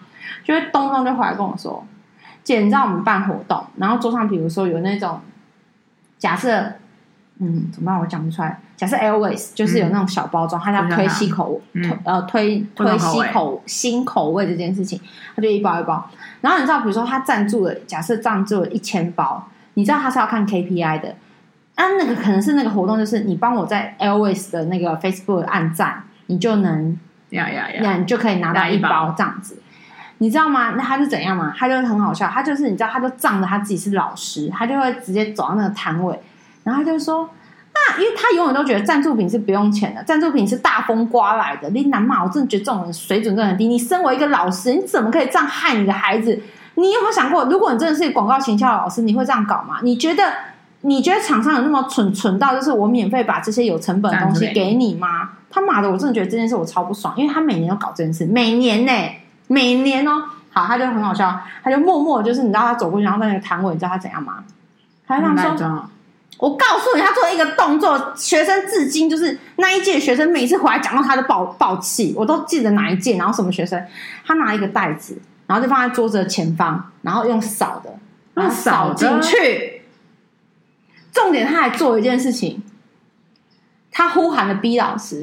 [0.44, 1.82] 就会咚咚就回来跟我说。
[2.42, 5.20] 姐，你知道我们办活动，然后桌上比如说有那种，
[6.18, 6.74] 假设，
[7.38, 8.00] 嗯，怎么办？
[8.00, 8.60] 我讲不出来。
[8.76, 11.60] 假设 Airways 就是有那种小包装，他、嗯、要推新口，
[12.04, 15.00] 呃推推新口新口味这件事情，
[15.34, 16.08] 他就一包一包。
[16.42, 21.16] 然后你知道，比如说他赞助了，假设赞助了一千包，你知道他是要看 KPI 的，
[21.74, 26.98] 啊，那个可能是那个活动，就是你帮我在 Airways 的那个 Facebook 按赞，你就能
[27.30, 29.62] 呀呀呀，你就可以拿到一包这样子。
[30.18, 30.70] 你知道吗？
[30.76, 31.52] 那他是怎样吗？
[31.56, 36.18] 他就是很好笑，他就是你知道，他就仗着他自己是老师，他就会直接走到那个摊位，
[36.64, 37.28] 然后他就说
[37.76, 41.68] 啊，因为他永远都觉得赞助品是不用钱的，赞助品是大风刮来的。
[41.70, 43.66] 你难嘛，我真的觉得这种人水准真的很低。
[43.68, 46.40] 你身为一个老师，你怎么可以这样害你的孩子？
[46.74, 49.78] 你有没有想过，如果你真的是广告行销的老师，你会这样搞吗？
[49.82, 50.22] 你觉得
[50.82, 55.30] 你觉得厂商有那么蠢蠢到就是我免费把这些有成本的东西给你吗？
[55.50, 59.22] 他妈的，我真的觉得这件事我超不爽，因为他每年都搞这件事，每年呢、欸。
[59.48, 64.42] 每年哦，好，他就很好笑，他就默默就是你知道他走过去，然后在那个摊位，你知道他怎样吗？
[65.06, 65.88] 他这样说
[66.38, 73.82] ：“我告诉你，他做一个动作，学生至今就是那一届学生每次回来讲到他的爆爆气，我都记得哪一届，然后什么学生，
[74.24, 77.98] 他拿一个袋子，然后就放在桌子的前方，然后用扫的，
[78.34, 79.82] 然后扫进去。
[81.12, 82.62] 重点他还做一件事情，
[83.90, 85.16] 他呼喊了 B 老师，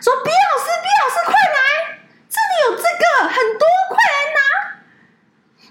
[0.00, 4.40] 说：‘B 老师，B 老师，快来！’这里有这个很多，快来拿！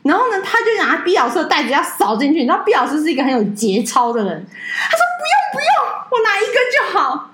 [0.03, 2.39] 然后呢，他就拿 B 老师的袋子要扫进去。
[2.39, 5.67] 你知道 B 老师是一个很有节操的人，他说：“不用不用，
[6.11, 7.31] 我拿一根就好。”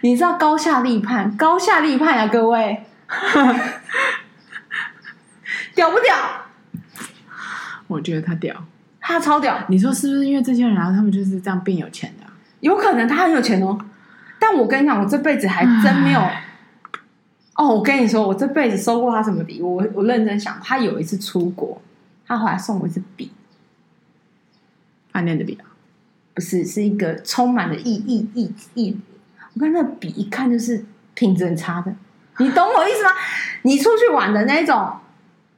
[0.00, 2.84] 你知道高下立判，高下立判啊，各位，
[5.74, 6.14] 屌不屌？
[7.86, 8.64] 我觉得他屌，
[9.00, 9.64] 他超屌。
[9.68, 12.26] 你说是不是因为这些人，然后他们就是这样变有钱的？
[12.60, 13.78] 有可能他很有钱哦，
[14.38, 16.20] 但我跟你讲，我这辈子还真没有。
[17.58, 19.78] 哦，我跟你说，我这辈子收过他什么礼物？
[19.78, 21.82] 我我认真想，他有一次出国，
[22.24, 23.32] 他后来送我一支笔，
[25.10, 25.66] 暗恋的笔啊，
[26.34, 28.96] 不是，是一个充满了意意意义。
[29.54, 31.92] 我看那笔一看就是品质很差的，
[32.38, 33.10] 你懂我意思吗？
[33.62, 34.92] 你出去玩的那种，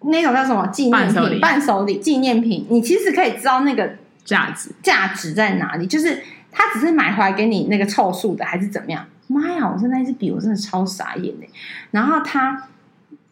[0.05, 1.39] 那种叫什么纪念品？
[1.39, 9.05] 伴手礼、纪念品，你其实可以知道那个价值价值在哪里，就是他只是买回来给你那个凑数的，还是怎么样？
[9.33, 9.71] 妈呀！
[9.73, 11.49] 我说那一支笔，我真的超傻眼嘞。
[11.93, 12.65] 然后他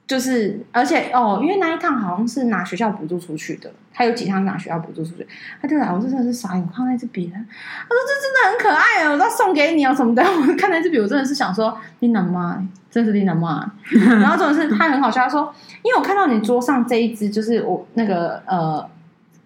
[0.06, 5.26] 就是，而且哦，因为那一趟好像是拿学校补助出去的，他有几趟拿学校补助出去，
[5.60, 6.62] 他就来，我说真的是傻眼。
[6.62, 10.22] 我看到那支笔，他说这真的很可爱哦，我要送给你啊什么的。
[10.22, 13.72] 我看那支笔，我真的是想说，你能吗，真是你能吗。
[13.90, 18.88] 然后重点是他很好笑，他说，因为我看到你桌上这一支，就是我那个呃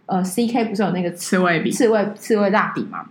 [0.07, 3.07] 呃，CK 不是有那个刺猬笔、刺猬刺猬蜡笔吗？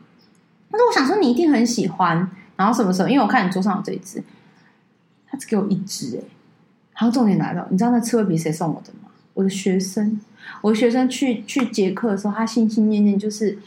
[0.72, 2.30] 他说，我想说你一定很喜欢。
[2.62, 3.08] 然后什么时候？
[3.08, 4.24] 因为我看你桌上有这一只，
[5.28, 6.22] 他只给我一只哎。
[6.94, 9.10] 然后重点来了，你知道那刺猬笔谁送我的吗？
[9.34, 10.20] 我的学生。
[10.62, 13.58] 我的学生去去捷克的时候，他心心念念就是，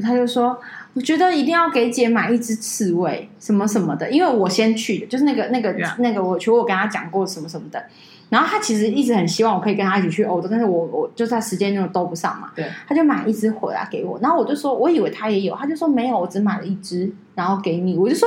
[0.00, 0.58] 他就说，
[0.94, 7.84] 我觉得一定要给姐买一只刺猬什么什么的，因为我先去的，就是那个那个.那个我，其实我跟他讲过什么什么的。
[8.32, 12.50] 然后他其实一直很希望我可以跟他一起去欧洲，但是我我就在时间那种兜不上嘛。
[12.56, 17.94] 对，他就买一只回来给我，然后我就说，我以为他也有，他就说没有，我只买了一只，然后给你。
[17.98, 18.26] 我就说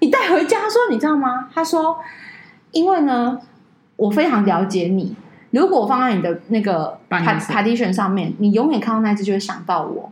[0.00, 1.48] 你带回家，他说你知道吗？
[1.54, 1.96] 他说
[2.72, 3.38] 因为呢，
[3.94, 5.14] 我非常了解你，
[5.52, 10.10] 如果我放在你的那个 partition 上面，你永远看到那只就会想到我。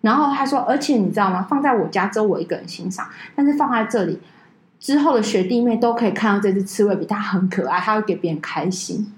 [0.00, 1.46] 然后他说，而且你知道吗？
[1.46, 4.18] 放在我家只有我一个人欣赏，但是放在这里。
[4.78, 9.12] 之后的学弟妹都可以看到这只刺猬比，它很可爱，它会给别人开心，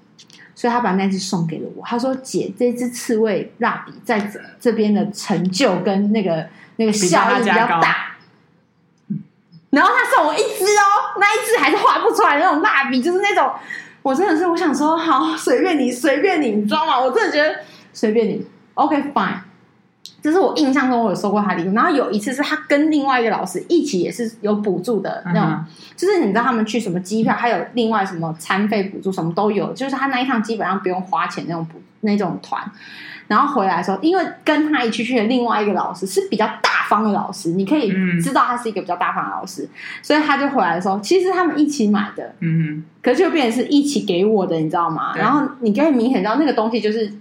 [0.55, 1.85] 所以他把那只送给了我。
[1.85, 8.16] 他说：“姐，这只刺猬蜡笔在这这边的成就跟那个那个效益比较大。”
[9.71, 13.53] 然后他送我一支哦，那一支还是画不出来的那种蜡笔，就是那种
[14.03, 16.99] 我真的是我想说，好随便你，随便你，你知道吗？
[16.99, 17.61] 我真的觉得
[17.92, 19.40] 随便你，OK fine。
[20.20, 25.64] 这是我印象中我有收过他礼物，然后有一次是他跟另外一个老师一起也是有补助的那种，嗯、
[25.96, 32.61] 就是你知道他们去什么机票，还有另外什么餐费补助，什么都有，就是他那一趟基本上不用花钱那种补那种团，
[33.28, 39.68] 然后回来的时候，因为跟他一起去的另外一个老师是比较大方的老师，你可以知道他是一个比较大方的老师，嗯、
[40.02, 45.14] 所以他就回来的时候，其实他们一起买的，嗯，可是就变成是一起给我的，你知道吗？
[45.16, 47.12] 然后你可以明显知道那个东西就是，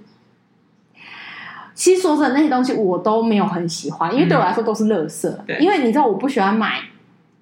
[1.77, 6.79] 其实说真的，那些东西我都没有很喜欢，因为对我来说都是垃圾，嗯、因为你知道我不喜欢买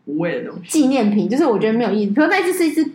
[0.06, 2.06] 无谓的东西，纪念品，就是我觉得没有意义。
[2.08, 2.86] 比如那只是一支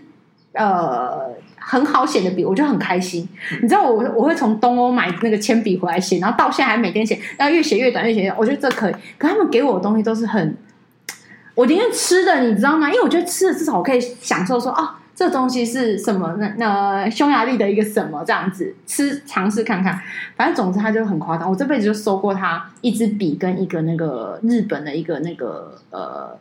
[0.52, 1.30] 呃。
[1.62, 3.28] 很好写的笔，我就很开心。
[3.62, 8.36] 你知道我我会从东欧买那个铅笔回来写，然后到现在还每天写，然后越写越短，越写越短。
[8.36, 8.94] 我觉得这可以。
[9.18, 10.56] 可他们给我的东西都是很，
[11.54, 12.88] 我宁愿吃的，你知道吗？
[12.88, 14.88] 因为我觉得吃的至少我可以享受说，哦，
[15.20, 16.34] 这东西是什么？
[16.38, 20.00] 那那匈牙利的一个什么这样子吃尝试看看。
[20.34, 21.50] 反正总之他就很夸张。
[21.50, 26.34] 我这辈子就收过他一支笔跟一个那个日本的一个那个呃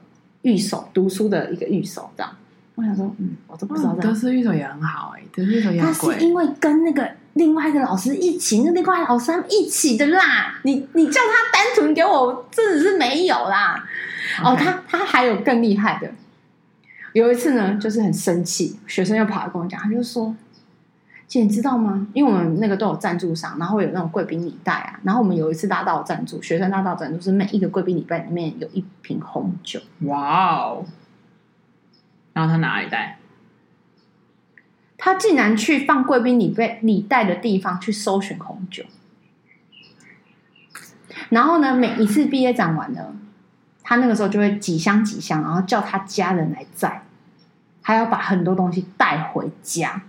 [0.44, 2.32] 御守读书的一个御守这样。
[2.76, 3.94] 我想说，嗯，我都不知道。
[4.00, 6.14] 德式御手也很好哎、欸，德式御手也很贵。
[6.14, 10.58] 他是因为跟那个另外一个老师一起，那另外老师他们一起的啦。
[10.64, 13.84] 你你叫他单纯给我，真的是没有啦。
[14.42, 16.10] 哦，他他还有更厉害的。
[17.14, 20.36] 有一次呢，就是很生气，学生又跑来跟我讲，他就说
[21.28, 22.08] ：“姐，你知道吗？
[22.14, 25.00] 因为我们那个都有赞助商，然后有那种贵宾礼袋啊。
[25.04, 29.80] 然后我们有一次拉到赞助，学生拉到赞助是每一个贵宾礼袋里面有一瓶红酒。
[30.02, 30.86] 哇哦！
[32.34, 33.18] 然后他哪里带？
[34.98, 38.84] 他竟然去放贵宾礼袋礼袋的地方去搜寻红酒。
[41.30, 43.16] 然后呢，每一次毕业展完呢，
[43.90, 47.02] 他那个时候就会几箱几箱，然后叫他家人来载，
[47.82, 50.00] 还要把很多东西带回家。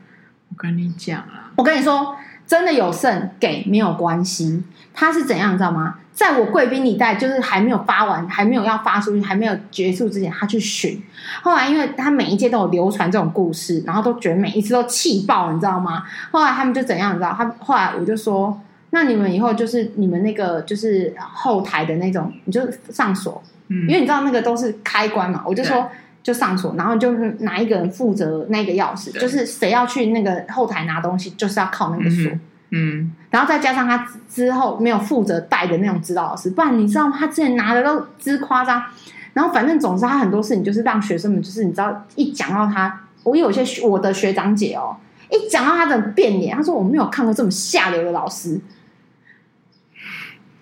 [0.51, 2.15] 我跟你讲啊，我跟你说。
[2.47, 5.99] 真的有剩给没有关系，他是怎样你知道吗？
[6.13, 11.01] 在我贵宾礼袋就是还没有发完，还没有要发出去，还没有结束之前，他去寻。
[11.43, 16.03] 后来因为他每一届都有流传这种故事，然后都觉得每一次都气爆，你知道吗？
[16.33, 17.33] 后来他们就怎样，你知道？
[17.39, 23.41] 他后来我就说，那你们以后就是你们那个就是后台的那种，你就上锁，
[23.71, 25.89] 嗯，因为你知道那个都是开关嘛，我就说。
[26.23, 32.31] 就上锁，然后就是哪一个人负责那个钥匙，就是谁要去那个后台拿东西，就是要靠那个锁。
[32.69, 37.17] 嗯，然后再加上他之后没有负责带的那种指导老师，不然你知道吗？
[37.19, 38.85] 他之前拿的都之夸张。
[39.33, 44.95] 然后反正总之他很多事情就是让学生们，就是你知道一讲到他，我有些我的学长姐哦，
[45.31, 48.61] 一讲到他的变脸，他说我没有看过这么下流的老师。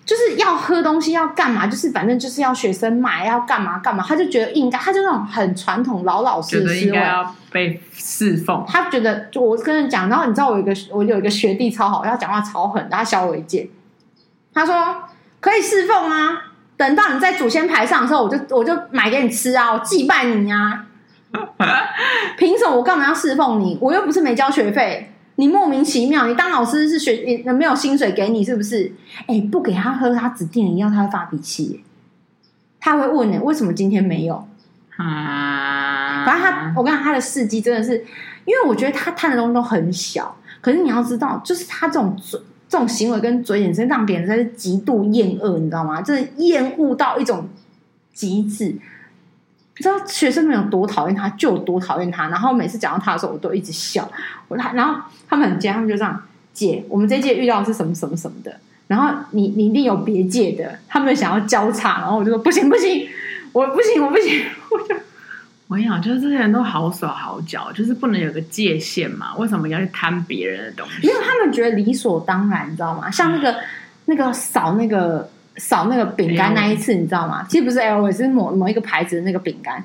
[0.09, 1.67] 就是要喝东西要干嘛？
[1.67, 8.65] 就是反正就是要学生买要干嘛干嘛，他就觉得应该，他就那种很传统老老实的思维，应该要被侍奉。
[8.67, 13.69] 他觉得，就我跟你讲，然后你知道我有一个我有一个学弟超好，他讲话超狠，他小我一届。
[14.51, 14.95] 他说
[15.39, 16.41] 可以侍奉啊，
[16.75, 20.85] 等到你在祖先牌上的时候，我就我就买给你吃啊，我祭拜你啊。
[22.35, 23.77] 凭什么我干嘛要侍奉你？
[23.79, 25.13] 我又不是没交学费。
[25.39, 28.91] 你莫名其妙，你当老师是学，也没有薪水给你是不是？
[29.25, 31.81] 哎，不给他喝他指定的药，他会发脾气。
[32.77, 34.45] 他会问你为什么今天没有？
[34.97, 37.93] 啊，反正他，我跟你讲他的事迹真的是，
[38.43, 46.01] 因为我觉得他贪的东西都很小，可是你要知道，就是他这种嘴这种行为跟嘴脸，是让别人真是极度厌恶，你知道吗？
[46.01, 47.47] 就是厌恶到一种
[48.13, 48.75] 极致。
[49.79, 52.27] 你知道学生们有多讨厌他，就有多讨厌他。
[52.27, 54.05] 然后每次讲到他的时候，我都一直笑。
[54.49, 58.53] 我他，然后他们很贱，他们就这样：姐，我们这届遇到的是什么什么什么的。
[58.87, 61.99] 然后你你一定有别届的，他们想要交叉。
[61.99, 63.07] 然后我就说不行不行，
[63.53, 64.45] 我不行 我不行。
[64.69, 64.95] 我就
[65.69, 69.33] 我跟你讲，就是这些人都好手好脚，就是不能有个界限嘛？
[69.37, 71.07] 为什么要去贪别人的东西？
[71.07, 73.09] 因为他们觉得理所当然，你知道吗？
[73.09, 73.63] 像那个、嗯、
[74.07, 75.29] 那个扫那个。
[75.59, 77.45] 扫那个饼干那一次，你知道吗？
[77.47, 79.83] 其实不是 LV，是某某一个牌子的那个饼干。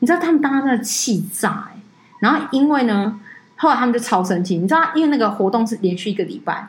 [0.00, 1.80] 你知道他们当时真的气炸哎！
[2.18, 3.20] 然后因为呢，
[3.56, 4.58] 后来他们就超生气。
[4.58, 6.66] 你知道，因为那个活动是连续一个礼拜，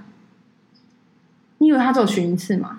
[1.57, 2.77] 你以为他只有巡一次吗？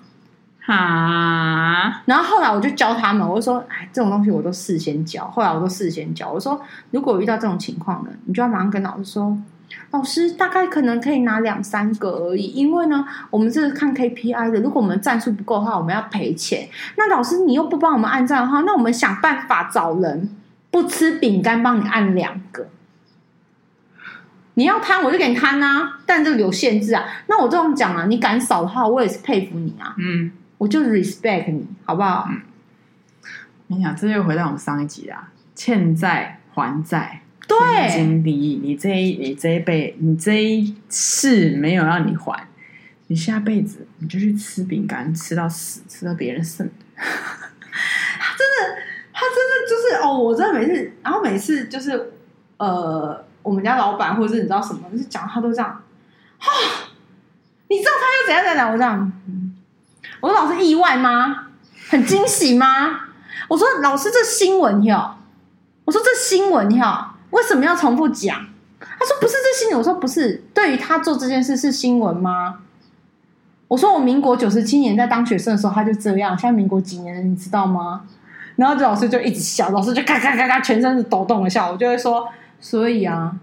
[0.60, 2.02] 哈。
[2.06, 6.60] 然后后来我就教他们，我就说：“哎，这种东西我都事先教。”后来我都事先教，我说
[6.92, 9.36] ：“如果遇到这种情况呢，你就要马上跟老师说。”
[9.90, 14.60] 老师大概可能可以拿两三个而已，因为呢，我们这是看 KPI 的。
[14.60, 16.68] 如果我们战术不够的话，我们要赔钱。
[16.96, 20.28] 那老师你又不帮我们按赞的话，那我们想办法找人
[20.70, 22.68] 不吃饼干帮你按两个。
[24.54, 27.04] 你要贪我就给你贪啊，但这个有限制啊。
[27.26, 29.94] 那我这样讲啊，你敢少的话，我也是佩服你啊。
[29.98, 32.28] 嗯，我就 respect 你，好不好？
[32.30, 32.40] 嗯，
[33.66, 37.22] 你想，这又回到我们上一集啊，欠债还债。
[37.46, 42.48] 对，天经地义，你这一你这一辈你这一世没有让你还，
[43.08, 46.72] 你下辈子你就去吃饼干，吃到死，吃到别人剩的。
[46.96, 48.82] 他真的，
[49.12, 52.12] 他真的就是哦，我真的每次，然后每次就是
[52.56, 55.68] 呃，我们家老板或者是你知道什么，就是讲他都这样
[56.38, 56.46] 啊，
[57.68, 58.72] 你知道他又怎样怎样？
[58.72, 59.12] 我这样，
[60.20, 61.48] 我说老师意外吗？
[61.88, 63.00] 很惊喜吗？
[63.48, 65.16] 我说老师，这新闻哟。
[65.84, 68.46] 我说这新闻哟，为什么要重复讲？
[68.78, 69.78] 他说不是这新闻。
[69.78, 72.60] 我说不是，对于他做这件事是新闻吗？
[73.66, 78.02] 我说我民国九十七年在当学生的时候他就这样，现在民国几年了，你知道吗？
[78.54, 81.72] 然后这老师就一直笑，老师就咔咔咔咔，全身是抖动的笑。
[81.72, 82.28] 我就会说，
[82.60, 83.34] 所以啊，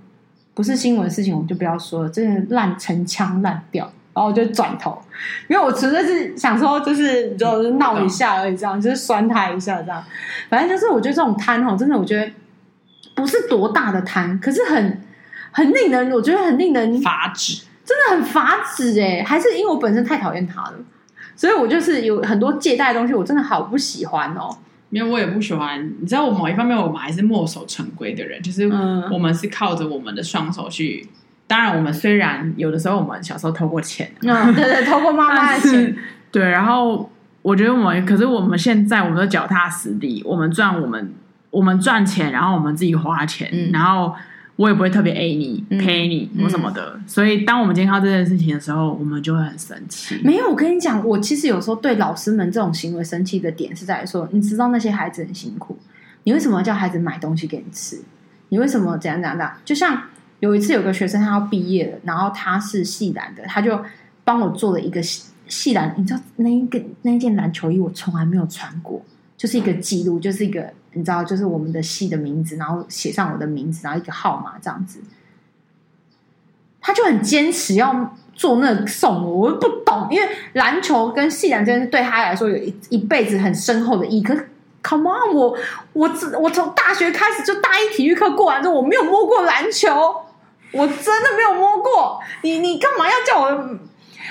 [0.54, 3.92] 不是新闻的事情，我们就不要说了，真的烂成腔烂调。
[4.14, 5.02] 然后我就转头，
[5.48, 10.04] 因为我纯粹是想说，就是就是闹一下而已，这样就是酸他一下，这样。
[10.50, 12.30] 反正就是我觉得这种摊哦，真的我觉得
[13.22, 15.02] 不是多大的摊，可是很
[15.52, 19.24] 很令人，我觉得很令人发指，真的很发指哎！
[19.24, 20.74] 还是因为我本身太讨厌他了，
[21.36, 24.50] 所以我就是有很多借贷的东西，我真的好不喜欢哦。
[24.90, 28.68] 因为我也不喜欢，你知道，我某一方面我们还是墨守成规的人，就是
[29.10, 31.08] 我们是靠着我们的双手去。
[31.48, 35.96] 当然，我们虽然有的时候我们小时候偷过钱，嗯，对对，偷过妈妈的钱，
[36.32, 36.50] 对。
[36.50, 37.10] 然后
[37.42, 41.14] 我觉得我们，可是我们现在我们都脚踏实地，我们赚我们
[41.52, 44.16] 我们赚钱，然后我们自己花钱，嗯、然后
[44.56, 46.94] 我也不会特别 A 你、嗯、赔你或什么的。
[46.96, 50.20] 嗯、所以，当我们今天看到这件事情的时候，我们就会很生气。
[50.24, 55.78] 没有，我跟你讲，我其实有时候对老师们这种行为生气的点是在说，你知道那些孩子很辛苦，
[56.24, 58.02] 你为什么要叫孩子买东西给你吃？
[58.50, 59.52] 你为什么怎样怎样的？
[59.64, 60.02] 就像。
[60.42, 63.80] 有一次，有个学生他要毕业了，然后他是系篮的，他就
[64.24, 65.94] 帮我做了一个系系篮。
[65.96, 69.00] 你知道那一个那一件篮球衣，我从来没有穿过，
[69.42, 75.00] 就是一个记录，就是一个你知道，就是我们的戏的名字，然后写上我的名字，然后一个号码这样子。
[76.80, 84.22] 他就很坚持要做那个送我，我不懂，因为篮球跟系篮真的对他来说有一一辈子很深厚的意义。
[84.22, 84.48] 可是。
[84.84, 85.56] Come on，我
[85.94, 86.10] 我
[86.42, 89.94] 我从大学开始就大一体育课过完之后，我没有摸过篮球，
[90.72, 92.20] 我真的没有摸过。
[92.42, 93.78] 你你干嘛要叫我？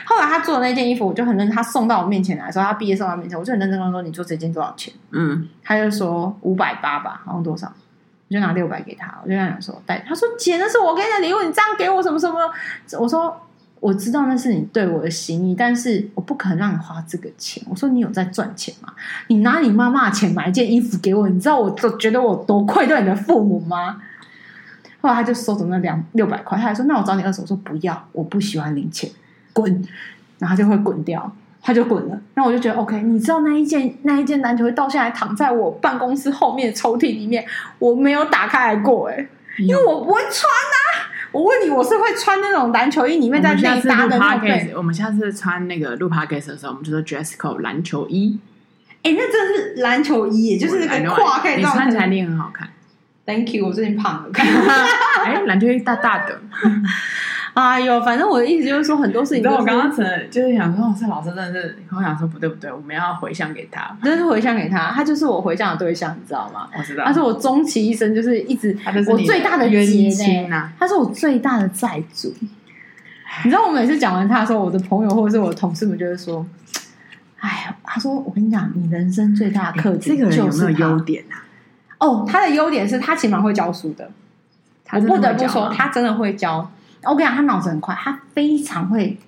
[0.05, 1.55] 后来他做的那件衣服，我就很认真。
[1.55, 7.73] 他送到我面前来说，他毕业送到我面前，我就很认真跟他说：“你做这件多少钱？”嗯，他就说五百八吧，好像多少？
[8.29, 12.39] 我就拿六百给他，我就跟他讲说：“带。”他说：“姐，那是我给你的礼物，你这样给我什么什么？”
[12.99, 13.37] 我说。
[13.81, 17.65] 我知道那是你对我的心意，但是我不可能让你花这个钱。
[17.67, 18.93] 我说你有在赚钱吗？
[19.29, 24.03] 你拿你妈妈的钱买一件衣服给我，你知道我都觉得我多愧对你的父母吗？
[25.01, 29.11] 后来他就收走那两六百块，他还说：“那我找你二手。”我说：“不要，我不喜欢零钱，
[29.53, 29.71] 滚！”
[30.39, 31.31] 然后他就会滚掉，
[31.63, 32.21] 他就滚了。
[32.35, 33.03] 那我就觉得 OK。
[33.03, 37.45] 你知道那一件那一件篮球衣到现在躺在我办公室后面抽屉里面，
[37.79, 39.27] 我没有打开来过，哎，
[39.59, 41.11] 因为我不会穿啊。
[41.33, 44.73] 我问你，我是会穿那种篮球衣，里面在内搭的那种。
[44.75, 48.41] 我们下次穿那个录 podcast 的时候，我们就说 dress code 篮球衣。
[49.03, 51.57] 哎、欸，那真的是篮球衣，就是那个胯可以。
[51.57, 52.69] 你穿起来你很好看。
[53.25, 54.31] Thank you，我最近胖了。
[54.35, 56.41] 哎、欸，篮球衣大大的。
[57.55, 59.39] 哎呦，反正我的意思就是说，很多事情。
[59.39, 66.69] 你知道我刚刚曾就是想说，这老师真的是，我想说不对不对，我们要回向给他，真是回向给他，他就是我回向的对象，你知道吗？
[66.77, 68.77] 我知道，他是我终其一生就是一直，
[69.09, 72.33] 我最大的冤亲呐，他是我最大的债主。
[73.45, 76.47] 你知道，我每次讲完他的时候，我的朋友或者是我的同事们就会说
[77.41, 81.43] ：“哎呀，他说我跟你讲，你人生最大的课题，这个人有没有优点啊？
[81.99, 84.11] 哦，他的优点是他起码会教书的，
[84.93, 86.71] 我不得不说，他真的会教。”
[87.05, 89.19] 我跟你讲，他脑子很快，他非常会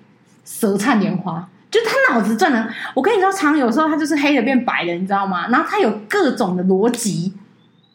[0.45, 2.69] 舌灿莲花，就他脑子转的。
[2.93, 5.47] 我跟你说，常有时候他就是黑的变白的，你知道吗？
[5.49, 7.33] 然后他有各种的逻辑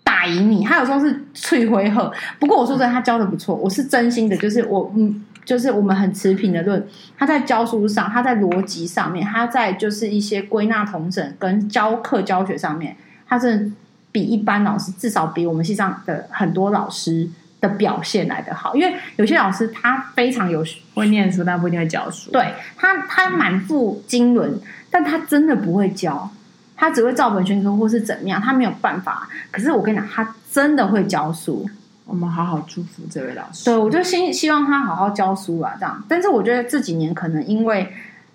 [0.02, 2.12] 打赢你，他有时候是脆灰褐。
[2.40, 6.84] 不过我说真的，他教的不错，我是真心的，就是我嗯，就是我们很持平的论。
[7.16, 12.96] 他在教书上，他在逻辑上面，他在就是一些归纳同整跟教课教学上面，
[13.28, 13.70] 他是
[14.10, 17.28] 比一般老师，至少比我们系上的很多老师。
[17.60, 22.30] 的表现来得好，因为有些老师他非常有会念书，但不一定会教书。
[22.30, 26.30] 对他，他满腹经纶，但他真的不会教，
[26.76, 29.28] 他只会照本宣科或是怎么样，他没有办法。
[29.50, 31.68] 可是我跟你讲，他真的会教书。
[32.04, 33.66] 我们好好祝福这位老师。
[33.66, 36.02] 对，我就希希望他好好教书吧，这样。
[36.08, 37.92] 但是我觉得这几年可能因为，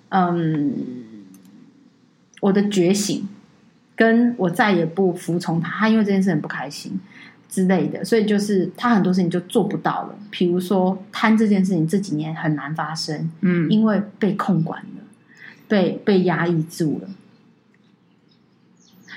[0.09, 0.71] 嗯，
[2.39, 3.27] 我的觉醒，
[3.95, 6.99] 跟我再也不服从他，他因为这件事很不开心。
[7.53, 10.15] 之类的，所以就是他很多事情就做不到了。
[10.31, 15.03] 比如说贪这件事情，这几年很难发生，嗯，因为被控管了，
[15.67, 17.07] 被被压抑住了。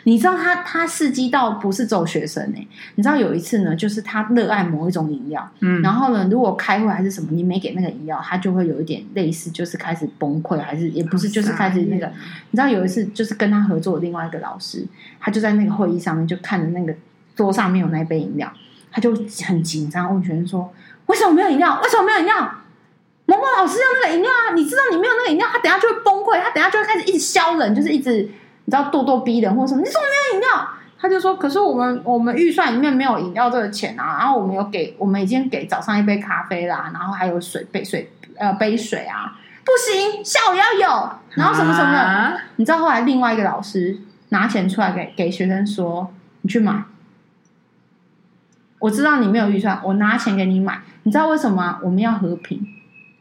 [0.05, 12.07] 你知道他他刺激到不是走学生哎、欸，你知道有一次呢，就是他热爱某一种饮料，嗯，然后呢，如果开会还是什么，你没给那个饮料，他就会有一点类似，就是开始崩溃，还是也不是，就是开始那个。
[12.51, 14.87] 你知道有一次就是跟他合作的另外一个老师，
[15.19, 16.95] 他就在那个会议上面就看着那个。
[17.37, 18.51] 桌上没有那一杯饮料，
[18.91, 19.15] 他就
[19.47, 20.73] 很紧张，问学生说
[21.07, 21.79] ：“为什么没有饮料？
[21.85, 22.51] 为什么没有饮料？
[23.27, 24.55] 某某老师要那个饮料啊！
[24.55, 28.13] 你知道你没有那个饮料，他等下就会崩溃，他等下就会开始一直削人，就是一直
[28.65, 30.69] 你知道咄咄逼人或者什么，你怎么没有饮料？
[30.99, 46.11] 他就说，可是我们我们预算里面没有饮料这个钱啊，然后我们有给我们已经给早上一杯咖啡啦，然后还有水杯水呃杯水啊，不行，下午要有，然后什么什么的，啊、你知道后来另外一个老师拿钱出来给给学生说，
[46.43, 46.85] 你去买。
[48.87, 50.79] 我知道你没有预算，我拿钱给你买。
[51.03, 51.81] 你知道为什么吗？
[51.83, 52.65] 我们要和平，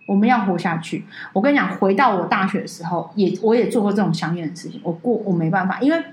[0.05, 1.03] 我们要活下去。
[1.33, 4.79] 我跟你讲，回到我大学的时候，也我也做过这种相应的事情。
[4.83, 6.03] 我过我没办法，因为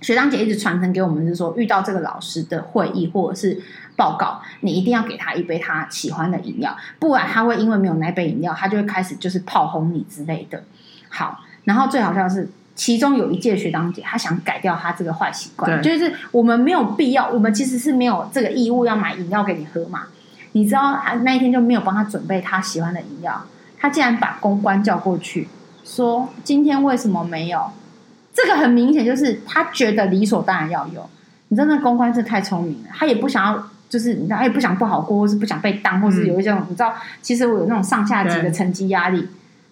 [0.00, 3.60] 学长姐一直传承给我们是说，遇到这个老师的会议或者是
[3.96, 10.62] 报告，你一定要给他一杯他喜欢的饮料，不然他会因为没有那杯饮料，他就会开始就是炮轰你之类的。
[11.08, 12.48] 好，然后最好笑的是。
[12.74, 20.04] 其中有一届学长姐，她想改掉她这个坏习惯，就是我们没有必要，我们其实是没有这个义务要买饮料给你喝嘛。
[20.52, 23.44] 你知道，那一天就没有帮他准备他喜欢的饮料，
[23.78, 25.48] 他竟然把公关叫过去，
[25.84, 27.70] 说今天为什么没有？
[28.32, 31.08] 这个很明显就是他觉得理所当然要有。
[31.48, 39.28] 你知道那公关是太聪明了，他也不想要，就是你知道，他也不想不好过，或是不想被当，或是有一种、嗯、你知道，其实我有那种上下级的成绩压力。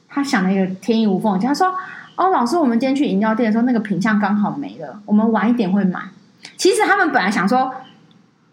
[0.08, 1.74] 他想了一个天衣无缝，他说。
[2.16, 6.00] 哦，老师，我们今天去饮料店的时候，那个品相刚好没了，我们晚一点会买。
[6.56, 7.72] 其实他们本来想说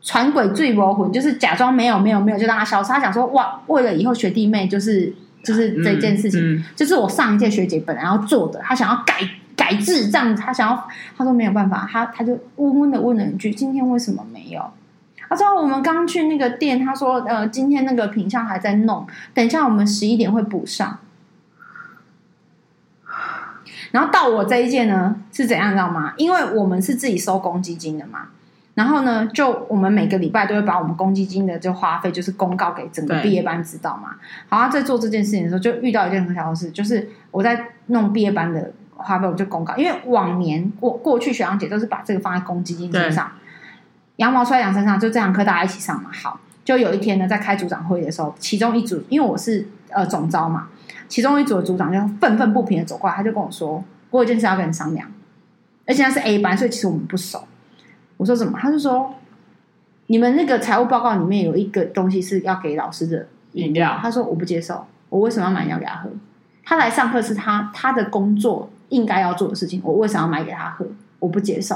[0.01, 2.89] 传鬼醉魔魂，就是假装没有没有没有，就让他消失。
[2.89, 9.15] 他想说哇，为了以后学弟妹，就是就是这件事情，嗯嗯、就是我上一届学姐本来要做的，他想要改
[9.55, 10.87] 改制这样子，他想要
[11.17, 14.63] 他说没有办法，他他就温温的问了一句：今天为什么没有？
[15.27, 20.97] 他说我们刚去那个店，他说呃，今天那个品相还在弄，等一下我们十一点会补上。
[23.91, 26.13] 然后到我这一届呢是怎样，知道吗？
[26.17, 28.27] 因为我们是自己收公积金的嘛，
[28.75, 34.15] 然后呢，就我们每个礼拜都会把我们公积金的就花费，就是公告给整个毕业班知道嘛。
[34.47, 43.31] 好，在做这件事情的时候，就遇到一件很小的事，就是我在弄毕业班的花费，我就公告，因为往年过过去学长姐都是把这个放在公积金身上，
[44.17, 46.11] 羊毛出在羊身上，就这堂课大家一起上嘛。
[46.13, 50.69] 好，就有一天呢，在开组长会的时候，其中一组，因为我是呃总招嘛。
[51.07, 55.11] 其中一组的组长就愤愤不平的走过来，他就跟我说：“我有件事要跟你商量，
[55.87, 57.47] 而且他是 A 班，所以其实我们不熟。”
[58.17, 59.15] 我说：“怎么？”他就说
[60.05, 66.09] ：“你们那个财务报告里面有一个东西是要给老师的饮料。”他说：“我不接受，我为什么要买饮料给他喝？
[66.63, 70.85] 他来上课是他他的工作应该要做的事情，我为什么要买给他喝？
[71.17, 71.75] 我不接受。”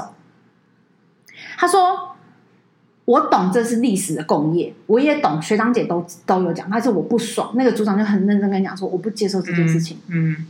[1.58, 2.13] 他说。
[3.06, 7.52] 我懂这是历史的共业，我也懂学长姐都都有讲，但是我不爽。
[7.54, 9.98] 那个组长就很认真跟你讲说，我不接受这件事情。
[10.08, 10.32] 嗯。
[10.32, 10.46] 嗯，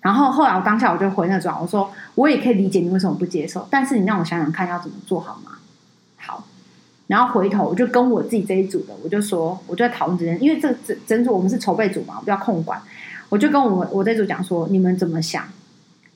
[0.00, 5.52] 然后后来我当下我就回那个组长，我说我也可以理解你为什么不接受，但是你让我想想看要怎么做好吗？
[6.18, 6.44] 好。
[7.06, 12.80] 然后回头我就跟我自己这一组的，我就说我就在讨论这件，因为这整整组我们是筹备组嘛，我比较控管，
[13.30, 15.44] 我就跟我我这组讲说，你们怎么想？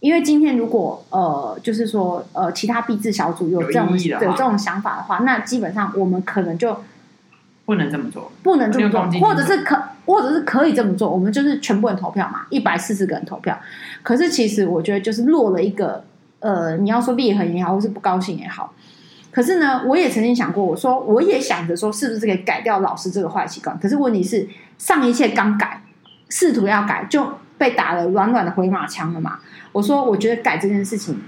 [0.01, 6.77] 因为今天如果呃，就是说呃，其他币制小组有这种有，有这种想法的话，那基本上我们可能就
[7.65, 11.11] 不能这么做，不能这么做，或者是可，或者是可以这么做。
[11.11, 13.59] 我们就是全部人投票嘛，一百四十个人投票。
[14.03, 16.05] 可是其实我觉得就是落了一个
[16.41, 18.73] 呃，你要说裂痕也好，或是不高兴也好。
[19.33, 23.79] 可是呢，我也曾经想过，我说我也想着说，是不是可以改掉老师这个坏习惯？
[23.81, 24.47] 可是问题是，
[24.79, 25.83] 上一届刚改，
[26.29, 27.27] 试图要改就
[27.59, 29.39] 被打了软软的回马枪了嘛。
[29.77, 31.21] 我说，我觉得改这件事情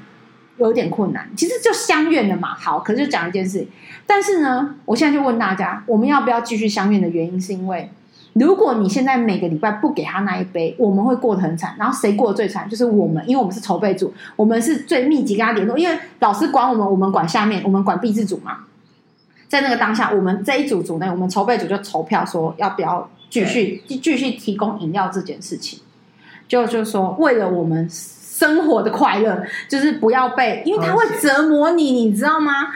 [0.56, 1.28] 有点困难。
[1.36, 3.66] 其实就相愿的嘛，好，可是就讲一件事。
[4.06, 7.90] 但是呢，我现在就问大家，我们要不要继续相愿的原因，是因为
[8.32, 11.74] 如果你现在每个礼拜不给他那一杯，我们会过得很惨。
[11.78, 12.66] 然后谁过得最惨？
[12.70, 15.76] 就是我们，因为我们是筹备组，我们是最密集跟他联络。
[15.76, 18.60] 因为老师管我们，我们管下面，我们管毕制组嘛。
[19.46, 25.80] 在那个当下，我们这一组组内，我们筹备组就投票说要不要继续继续提供饮料这件事情。
[26.48, 27.86] 就就是说，为了我们。
[28.38, 32.68] 生活的快乐就是不要被，因为他会折磨你，你知道吗？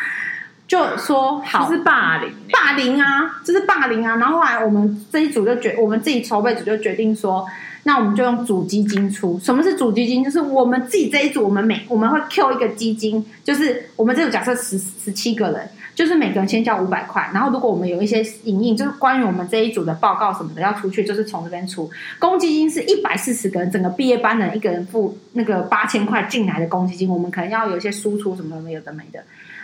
[0.66, 4.16] 就说好，是霸凌，霸凌啊，这是霸凌啊。
[4.16, 7.46] 然后后来我们这一组就决，我们自己筹备组就决定说，
[7.84, 9.38] 那我们就用主基金出。
[9.38, 10.24] 什么是主基金？
[10.24, 15.68] 就是我们自己这一组，我们每我们会 Q 一个基金，就是我们这组假设十十七个人。
[15.94, 21.90] 就是每个人先交五百块，然后如果我们有一些影印，就是关于我们这一组的报告什么的要出去，就是从这边出。
[22.18, 29.22] 公积金是一百四十个人，整个毕业班的人一个人付那个八千块进来的公积金，我们可能要有一些输出什么的，没有的没的。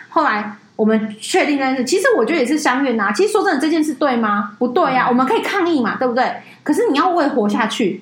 [0.09, 3.11] 后来我们确定这件事，其实我觉得也是相怨呐。
[3.11, 4.55] 其实说真的，这件事对吗？
[4.57, 6.31] 不对呀、啊，我们可以抗议嘛，对不对？
[6.63, 8.01] 可是你要为活下去。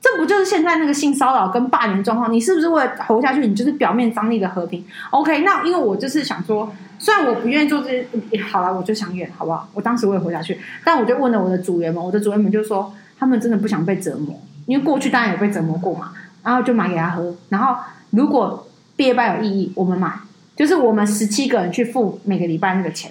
[0.00, 2.32] 这不就是现在那个性骚扰跟霸凌状况？
[2.32, 3.44] 你是不是为了活下去？
[3.44, 9.68] 你就是表面张力的和平？OK，那因为我就是想说，虽然我不愿意做这些，好了，我就想远，好不好？
[9.74, 16.12] 我当时我也活下去，但我就问了我的组员们，我的组员们就说，他们真的不想被折磨，因为过去当然有被折磨过嘛。
[16.40, 17.34] 然后就买给他喝。
[17.50, 17.76] 然后
[18.10, 20.18] 如果毕业班有异议，我们买，
[20.56, 23.10] 就是我们十七个人去付每个礼拜那个钱。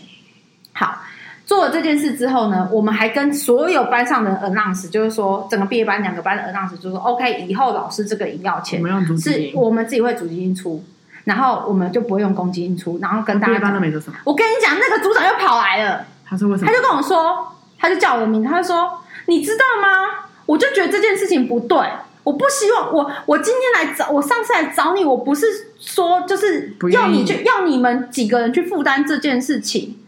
[0.72, 1.04] 好，
[1.46, 8.82] 做了这件事之后呢，我们还跟所有班上的 announce，就是说整个毕业班两个班的 announce，就是说 OK，以后老师这个饮料钱
[9.20, 10.84] 是我们自己会主基金出，
[11.28, 13.60] 然后我们就不会用公积金出，然后跟大家。
[13.72, 14.18] 都没说什么。
[14.24, 16.06] 我跟你讲，那个组长又跑来了。
[16.26, 16.72] 他说为什么？
[16.72, 20.30] 他就跟我说，他就叫我的名字，他就说，你知道吗？
[20.46, 21.78] 我就觉得这件事情不对，
[22.24, 25.46] 我不希望我我今天来找我上次来找你，我不是
[25.78, 30.00] 说就是要你去要你们几个人去负担这件事情。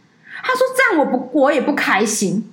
[0.42, 2.50] 他说这样我不我也不开心，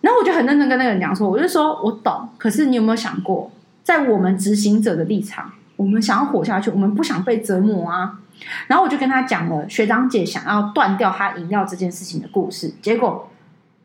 [0.00, 3.50] 然后我就很认真跟那个人讲说，我就说我懂，可是你有没有想过，
[3.82, 8.20] 在我们执行者的立场，我们想要活下去，我们不想被折磨啊。
[8.66, 13.26] 然后我就跟他讲了学长姐想要断掉他饮料这件事情的故事，结果。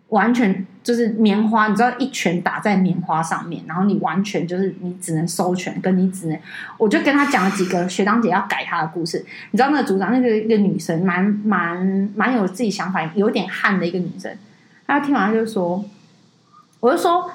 [0.10, 6.40] 完全就是棉花，你知道一拳打在棉花上面，然后你完全就是你只能收拳，跟你只能，
[6.78, 9.26] 我就跟他讲了几个学长姐要改他的故事。
[9.50, 14.32] 你知道那个组长，那个一个女生，蛮蛮蛮有自己想法，有点悍的一个女生。
[14.86, 15.84] 她听完就说
[16.80, 17.30] ：“我就说，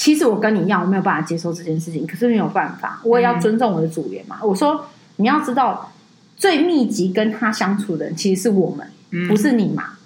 [0.00, 4.38] 其实我跟你一样，我没有办法接受这件事情，可是没有办法，我也要尊重我的组员嘛。
[4.40, 4.86] 嗯”我说
[5.16, 5.92] ：“你要知道，
[6.38, 9.98] 最密集跟他相处的人其实是我们，嗯、不是你嘛。”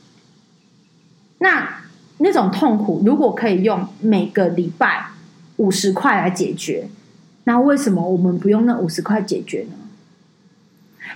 [1.39, 1.77] 那
[2.19, 5.11] 那种痛苦，如果可以用每个礼拜
[5.59, 6.89] 五十块来解决，
[7.45, 9.77] 那为什么我们不用那五十块解决呢？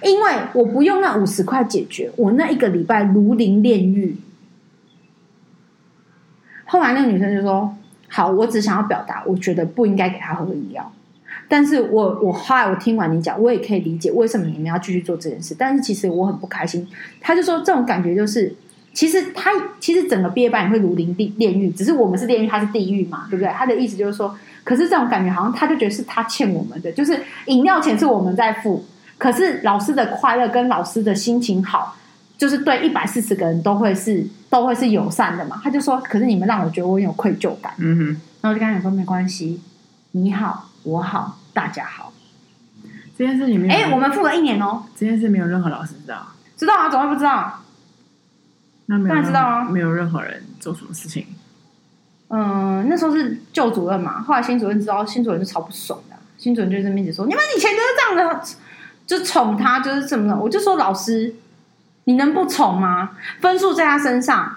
[0.05, 4.18] 因为我不用那五十块解决，我那一个礼拜如临炼狱。
[6.66, 7.76] 后来那个女生就说
[8.09, 10.92] ：“好，我只想要表达，我觉得不应该给他喝饮料。
[11.48, 15.54] 但是我我后来我听完你讲，我也可以理解为什么你们要继续做这件事。
[15.59, 16.86] 但是其实我很不开心。”
[17.20, 18.54] 他就说：“这种感觉就是。”
[18.94, 23.52] 其实他其实整个毕业班也会如临地炼狱，只是我们是炼狱，他是地狱嘛，对不对？
[23.52, 28.84] 他的意思就是说，可是这种感觉好像他就觉得是他欠我们的，就是饮料钱是我们在付，
[29.16, 31.96] 可是老师的快乐跟老师的心情好，
[32.36, 35.61] 就是对一百四十个人都会是都会是友善的嘛。
[35.62, 38.07] 他就说，可是你们让我觉得我有愧疚感，嗯哼。
[38.40, 39.61] 然后我就跟他讲说，没关系，
[40.12, 42.12] 你好，我好，大家好。
[43.16, 44.84] 这件事情没有，哎，我们付了一年哦。
[44.94, 46.26] 这件事没有任何老师知道，
[46.57, 46.88] 知道啊？
[46.88, 47.61] 怎么会不知道？
[48.86, 51.26] 那当然知道啊，没有任何人做什么事情。
[52.28, 56.16] 嗯，那时候是旧主任嘛，后来新主任知道，新主任就超不爽的。
[56.36, 58.44] 新主任就在那边说：“你们以前就是这样的，
[59.07, 61.34] 就宠他，就是怎么的。”我就说：“老师，
[62.09, 63.11] 你能不宠吗？
[63.38, 64.56] 分数在他身上，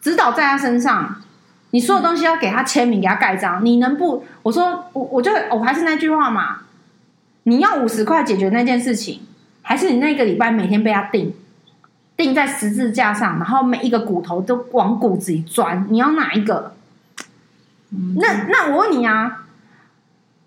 [0.00, 1.22] 指导在他身上，
[1.70, 6.62] 你所有东西要给他签名，给他盖章，你能不？”我说：“我我就我还是那句话嘛，
[7.44, 9.20] 你要五十块解决那件事情，
[9.62, 11.32] 还是你那个礼拜每天被他定？”
[12.16, 16.74] 定在十字架上，然后每一个骨头都往骨子里钻，你要哪一个？
[17.90, 19.44] 嗯、那那我问你啊，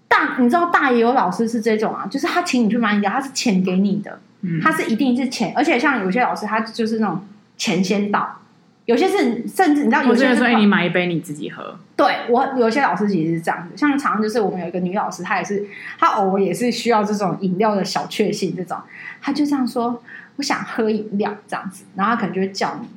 [0.10, 7.20] 大你知道大也有老师是这种啊，就是他请你去买饮料，他是钱给你的，嗯、他是一定是钱，而且像有些老师他就是那种
[7.58, 8.40] 钱先到，
[8.86, 11.78] 有些是甚至你知道有些所以你买一杯你自己喝。
[11.96, 15.66] 对我有些老师其实是这样子，像常常就是我们有一个女老师，她也是
[15.98, 18.78] 她偶尔也是需要这种饮料的小确幸，这种
[19.22, 20.02] 她就这样说。
[20.38, 22.88] 我想喝饮料这样子，然后她可能就会叫你，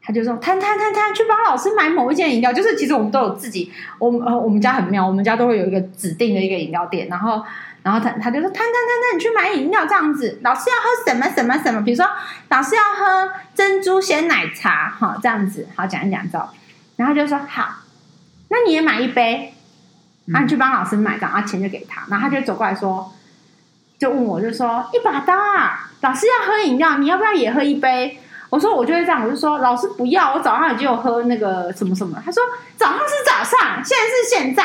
[0.00, 7.06] 他就说：“摊摊摊摊，去帮老师买某一件饮料。”就是其实我们都有自己，我们呃我们家很妙，我们家都会有一个指定的一个饮料店。
[7.08, 7.44] 然后，
[7.82, 11.82] 然后他他就说：“摊摊摊摊，你去买饮料这样子。”老师要喝什么什么什么？
[11.82, 12.06] 比如说
[12.48, 16.48] 老师要喝珍珠鲜奶茶，哈，这样子好讲一讲之后，
[16.96, 17.68] 然后就说：“好，
[18.48, 19.54] 那你也买一杯，
[20.26, 23.12] 那你去帮老师买，然后钱就给他。”然后他就走过来说。
[23.98, 28.16] 就问我，就说一把刀啊，老师要喝饮料，你要不要也喝一杯？
[28.48, 32.16] 我说我就会这样，我就说老师不要，我早上已经有喝那个什么什么。
[32.24, 32.40] 他说
[32.76, 34.62] 早上是早上，现在是现在。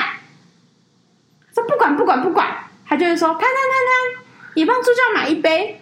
[1.51, 2.47] 说不管不管不管，
[2.93, 4.23] 他就会说摊摊摊摊，
[4.55, 5.81] 你帮助教买一杯。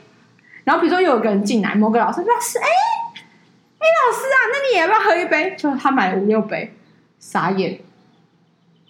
[0.63, 5.53] 然后比如说又有个人进来，某个老师老师哎哎老师啊，那你也要不要喝一杯？
[5.57, 6.73] 就他买了五六杯，
[7.19, 7.81] 傻眼。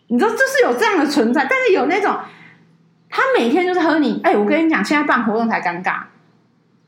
[0.06, 2.16] 你知道就是有这样的存在，但是有那种。
[3.10, 6.04] 他每天就是喝你，哎，我跟你讲，现在办活动才尴尬，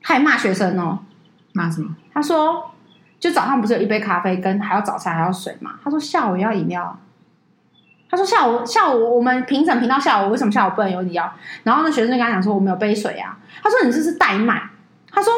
[0.03, 0.99] 他还骂学生哦，
[1.53, 1.95] 骂什么？
[2.13, 2.71] 他说，
[3.19, 5.79] 就早上不是有一杯咖啡，跟还要早餐还要水嘛？
[5.83, 6.99] 他说下午要饮料。
[8.13, 11.33] 他说下午下午我们评审评到下午，为什么下午不能有饮料？
[11.63, 13.35] 然后那学生就跟他讲说，我们有杯水啊。
[13.63, 14.61] 他说你这是怠慢。
[15.11, 15.33] 他说，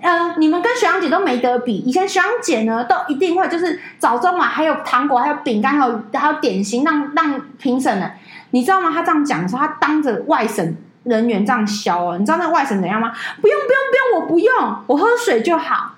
[0.00, 1.76] 呃，你们跟学长姐都没得比。
[1.76, 8.10] 以前学长姐呢，都一定会就是早中晚还有糖果，还有饼干，还有还有点心，让让评审呢。
[8.50, 8.90] 你知道吗？
[8.92, 12.16] 他这样讲的时候，他当着外省人员这样削哦。
[12.18, 13.12] 你知道那外省怎样吗？
[13.40, 15.92] 不用不用不用，我不用，我喝水就好。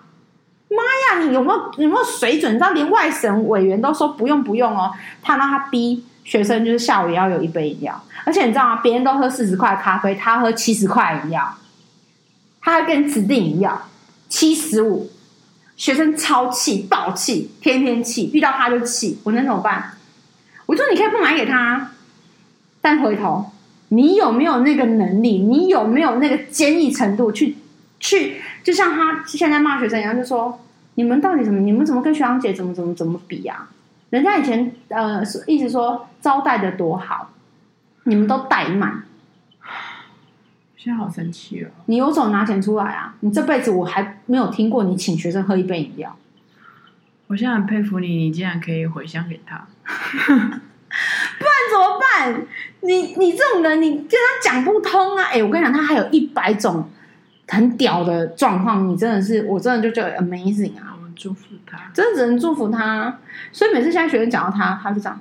[0.70, 0.76] 妈
[1.16, 2.52] 呀，你有没有有没有水准？
[2.52, 4.92] 你知道连外省委员都说不用不用哦。
[5.22, 8.76] 他让他逼学生就是下午也要有一杯饮料，而且你知道吗？
[8.82, 11.56] 别人都喝四十块咖啡，他喝七十块饮料，
[12.60, 13.88] 他还跟指定饮料
[14.28, 15.10] 七十五，
[15.74, 19.92] 学生超气爆气，天天气，遇到他就气，我能怎么办？
[20.66, 21.92] 我说你可以不买给他，
[22.82, 23.50] 但回头
[23.88, 25.38] 你有没有那个能力？
[25.38, 27.56] 你有没有那个坚毅程度去
[27.98, 28.42] 去？
[28.62, 30.60] 就像他现在骂学生一样，就说
[30.96, 31.58] 你们到底怎么？
[31.60, 33.70] 你们怎么跟学长姐怎么怎么怎么比啊？
[34.10, 37.30] 人家以前呃，一直说招待的多好，
[38.04, 39.04] 你们都怠慢。
[40.76, 41.68] 现在好生气哦！
[41.86, 43.14] 你有种拿钱出来啊！
[43.20, 46.16] 你这辈子我还没有听过你请学生喝一杯饮料。
[47.26, 49.66] 我现在很佩服你，你竟然可以回乡给他。
[49.84, 52.46] 不然怎么办？
[52.80, 55.24] 你你这种人，你跟他讲不通啊！
[55.24, 56.88] 哎，我跟你讲，他还有一百种
[57.48, 60.96] 很屌的状况，你真的是，我真的就觉得 amazing 啊！
[61.18, 63.18] 祝福他，真的只能祝福他。
[63.52, 65.20] 所以每次现在学生讲到他，他就这样。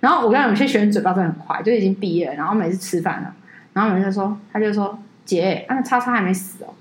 [0.00, 3.34] 然后我跟你讲，有些学生嘴巴真的很快，就已经毕业了，然后每次吃饭了，
[3.72, 6.74] 然后有人就说，他就说：“姐，那叉叉还没死哦。”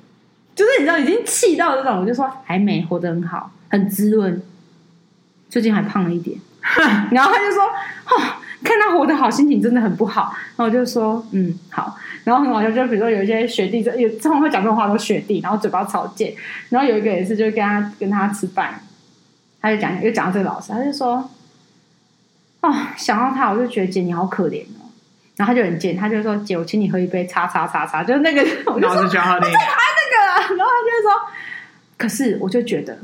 [0.56, 4.42] 就是你知道，已经气到这种，我就说还没，活得很好，很滋润。
[5.50, 6.40] 最近还胖了一点。
[7.12, 7.64] 然后他就说
[8.06, 16.34] ：“哦， 看他活得好，心情真的很不好。”然后我就说：“嗯，好。”然后很好笑，就比如说有一些学弟，就有他们会讲这种话，都学弟，然后嘴巴超贱。
[16.70, 18.80] 然后有一个也是，就跟他跟他吃饭，
[19.60, 21.28] 他就讲，又讲到这个老师，他就说
[22.62, 24.86] ：“哦，想到他，我就觉得姐你好可怜哦。”
[25.36, 28.42] 然后他就很贱，他就说：“姐，我请你喝一杯，叉叉叉叉，就是那个。
[28.72, 29.58] ”我就说：“我在喝那个。”然
[30.48, 31.12] 后他就说
[31.98, 33.00] ：“可是我就觉得。”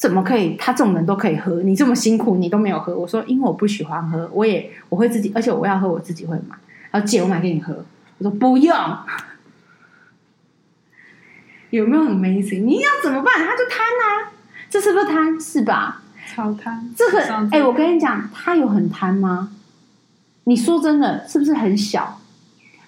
[0.00, 0.56] 怎么可以？
[0.56, 2.96] 他这种人都可以喝，你这么辛苦，你都没有喝。
[2.96, 6.56] 我说，因为我不喜欢喝，我也我会自己，而且我要喝，我自己会买。
[6.90, 7.84] 然后姐，我买给你喝。
[8.16, 8.74] 我说不用，
[11.68, 12.64] 有没有很 amazing？
[12.64, 13.34] 你要怎么办？
[13.34, 14.32] 他就贪啊，
[14.70, 15.38] 这是不是贪？
[15.38, 16.00] 是吧？
[16.34, 16.90] 超贪。
[16.96, 17.20] 这个，
[17.50, 19.50] 哎、欸，我跟你讲，他有很贪吗？
[20.44, 22.18] 你说真的，是不是很小？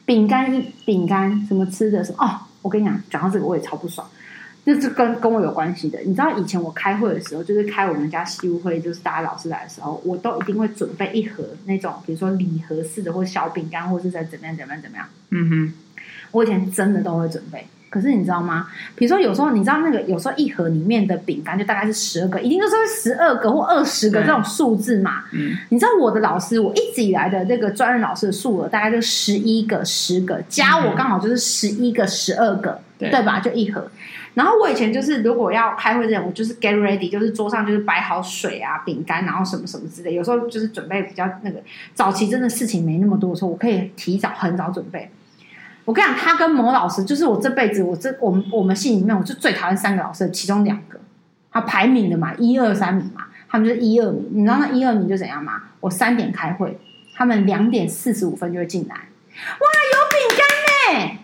[0.06, 0.50] 饼干，
[0.86, 2.02] 饼干，什么吃的？
[2.02, 2.24] 什么？
[2.24, 4.08] 哦，我跟你讲，讲到这个，我也超不爽。
[4.64, 15.06] 这是跟跟我有关系的，你知道以前我开会的时候，就是开我们家西屋会，就是大家老师来的时候，我都一定会准备一盒那种，比如说礼盒式的，或小饼干，或是在怎么样怎么样怎么样。
[15.30, 15.72] 嗯哼，
[16.30, 17.66] 我以前真的都会准备。
[17.90, 18.68] 可是你知道吗？
[18.94, 25.24] 比如说有时候你知道那个有时候一盒里面的饼干就大概是十二个，一定就是十二个或二十个这种数字嘛。
[25.32, 33.40] 嗯，你知道我的老师，我一直以来的这个专任老师的数额大概就十一个、十个，加我刚好就是十一个、十二个，对，对吧？
[33.40, 33.86] 就一盒。
[34.34, 40.14] 然后我以前就是，如果要开会这样，我就是 get ready，就是桌上就是摆好水啊、饼干，然后什么什么之类。
[40.14, 41.62] 有时候就是准备比较那个
[41.94, 45.10] 早期真的事情没那么多的时候，我可以提早很早准备。
[45.84, 50.98] 我跟你讲，他跟某老师，就是我这辈子我这我们我们系里面，我就最讨厌三个老师其中两个，
[51.50, 54.28] 他排名的嘛，一二三名嘛，他们就是一二名。
[54.32, 55.64] 你知道那一二名就怎样吗？
[55.80, 56.78] 我三点开会，
[57.16, 58.94] 他们两点四十五分就会进来。
[58.94, 61.18] 哇，有饼干呢！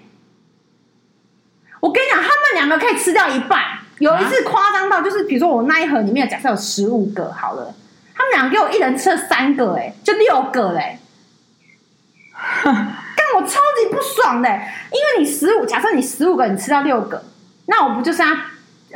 [1.81, 3.61] 我跟你讲，他们两个可以吃掉一半。
[3.99, 7.75] 有一次夸张到，就是比如说我那一盒里面，假设有十五个好了，
[8.15, 10.99] 他们两个给我一人吃了三个，哎，就六个嘞。
[12.33, 17.25] 干我超级不爽的，因为你十五，假设你十五个，你吃到六个，
[17.67, 18.41] 那我不就剩下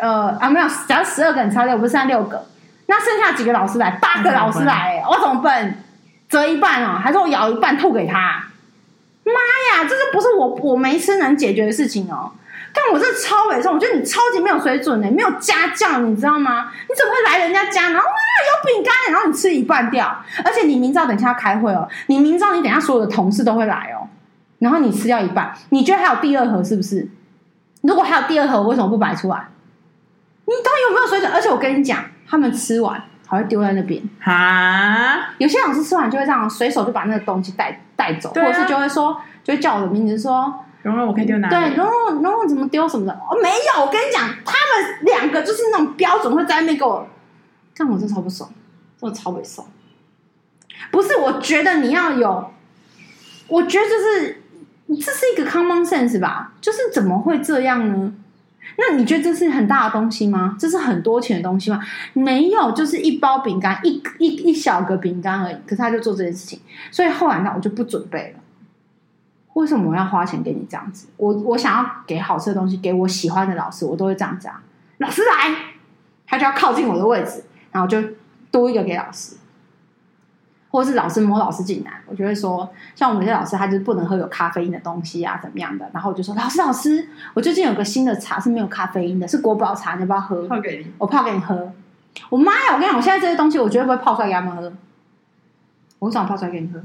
[0.01, 2.47] 呃啊没有，假设十二个你吃到六，我不是剩下六个，
[2.87, 3.91] 那剩下几个老师来？
[4.01, 5.83] 八个老师来，我怎么办？
[6.29, 8.45] 折一半哦，还是我咬一半吐给他？
[9.25, 12.31] 妈呀，这个不是我我没吃能解决的事情哦。
[12.75, 16.71] 但我这超委重，我觉得你超级没有水准呢，没有家教，你知道吗？
[16.89, 24.09] 你怎么会来人家家，然后哇有饼干，然后你吃一半掉，而且你明知道等一下要开会哦，你明知道你等一下所有的同事都会来哦，
[24.59, 27.07] 然后你吃掉一半，你觉得还有第二盒是不是？
[27.83, 29.49] 如果还有第二盒，为什么不摆出来？
[30.47, 31.31] 你到底有没有水准？
[31.31, 40.65] 而且我跟你讲，他们吃完还会丢在那边啊，有些老师吃完就会这样随手就把那个东西带带走，啊，或者是就会说，就会叫我的名字说。
[40.83, 41.55] 蓉蓉，我可以丢哪里？
[41.55, 43.13] 对，蓉蓉，蓉蓉怎么丢什么的？
[43.13, 47.07] 哦，没有，我跟你讲，他们两个就是那种标准会在那边给我，
[47.75, 48.51] 这样我真超不爽，
[49.01, 49.67] 真的超不爽。
[50.91, 52.51] 不是，我觉得你要有，
[53.47, 54.43] 我觉得就是
[54.89, 56.53] 这是一个 common sense 吧？
[56.61, 58.13] 就是怎么会这样呢？
[58.77, 60.57] 那你觉得这是很大的东西吗？
[60.59, 61.81] 这是很多钱的东西吗？
[62.13, 65.55] 没有，就是一包饼干，一一一小个饼干而已。
[65.67, 66.61] 可是他就做这件事情，
[66.91, 68.42] 所以后来呢，我就不准备了。
[69.55, 71.09] 为什么我要花钱给你这样子？
[71.17, 74.55] 我我想要给好吃的东西，给我喜欢的老师，我都会这样讲。
[74.99, 75.55] 老师来，
[76.27, 78.03] 他就要靠近我的位置，然后就
[78.51, 79.37] 多一个给老师，
[80.71, 85.91] 或者是老师摸老师进来，我就会说，像我们这些老师，他就是不能喝有咖啡因的东西啊，怎么样的？
[85.93, 90.47] 然后我就说，老师老师，我最近有个新的茶是没有咖啡因的，是国宝茶，你要不要喝？
[90.49, 91.73] 泡给你，我泡给你喝。
[92.29, 92.75] 我妈呀！
[92.75, 94.73] 我跟你讲，我现在这些东西，我绝对不会泡出来给他们喝。
[95.99, 96.79] 我早上泡出来给你喝。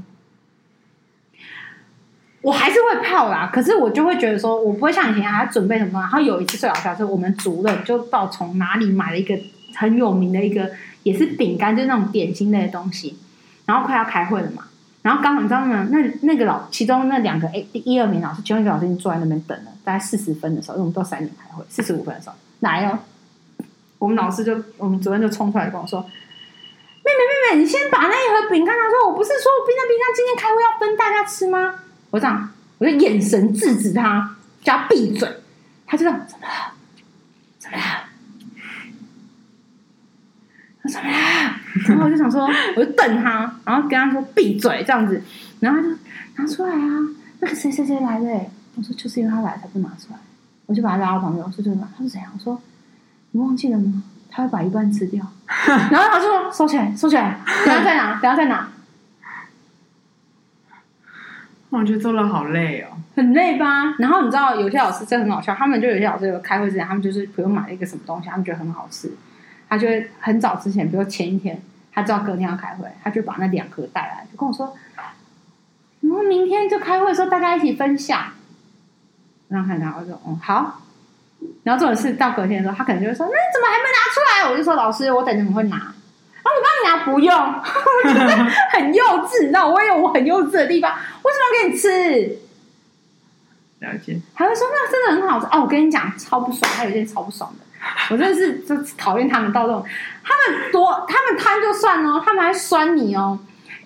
[2.48, 6.04] 我还是会泡啦，可是我就会觉得说，我不会像以前还要准备什么东西。
[6.04, 9.38] 然后有一次最好笑是，我们主任就不知道从哪里买了一个
[9.74, 10.70] 很有名的一个，
[11.02, 13.18] 也是饼干，就是那种点心类的东西。
[13.66, 14.64] 然后快要开会了嘛，
[15.02, 15.88] 然后刚好你知道吗？
[15.90, 22.98] 那那个老其中那两个诶，第一二名老师，其中一个老师已经坐在那边等了，大概四十分的时候，因为我们都三点开会，四十五分的时候来哦。
[23.98, 26.00] 我们老师就我们主任就冲出来跟我说
[27.04, 29.06] ：“妹妹妹妹，你先把那一盒饼干拿出来。
[29.06, 31.74] 我不是说冰箱冰箱今天开会要分大家吃吗？”
[32.10, 35.28] 我这样，我就眼神制止他，叫他闭嘴。
[35.86, 36.52] 他就这样，怎么了？
[37.58, 37.82] 怎么了？
[40.82, 41.16] 他怎么了？
[41.88, 42.46] 然后我就想说，
[42.76, 45.22] 我就瞪他，然后跟他说闭嘴这样子。
[45.60, 45.96] 然后他就
[46.36, 47.08] 拿出来啊，
[47.40, 48.26] 那个谁谁谁来的？
[48.76, 50.18] 我说就是因为他来才不拿出来。
[50.66, 51.76] 我就把他拉到旁边，我说就是。
[51.78, 52.30] 他说怎样？
[52.34, 52.60] 我说
[53.30, 54.02] 你忘记了吗？
[54.30, 55.26] 他会把一半吃掉。
[55.90, 58.68] 然后他就说收起来，收起来，等下再拿，等下再拿。
[61.70, 63.94] 我觉得做了好累哦，很累吧？
[63.98, 69.12] 然后你知道有些老师真的很好笑，他们就有些老师有开会之前，他们就是比如买一个什么东西，他们觉得很好吃，
[69.68, 71.60] 他就会很早之前，比如前一天，
[71.92, 74.74] 他知道隔天要开会，他就把那两盒带来，就跟我说，
[76.00, 78.18] 然后明天就开会的时候大家一起分享。
[79.48, 80.82] 然后看他，我说嗯好。
[81.62, 84.50] 然后这种事到隔天的时候，他可能就会说，那你怎么还没拿出来？
[84.50, 85.94] 我就说老师，我等着你会拿。
[86.48, 90.90] 然后我帮你拿，不用， 我觉得很幼稚，你知道，我也有我很幼稚的地方，
[91.22, 92.38] 为什么要给你吃？
[93.80, 95.60] 了解，还会说那真的很好吃哦。
[95.62, 97.64] 我跟你讲，超不爽，还有一件超不爽的，
[98.10, 99.84] 我真的是就讨厌他们到这种，
[100.24, 103.38] 他们多，他们贪就算哦，他们还酸你哦。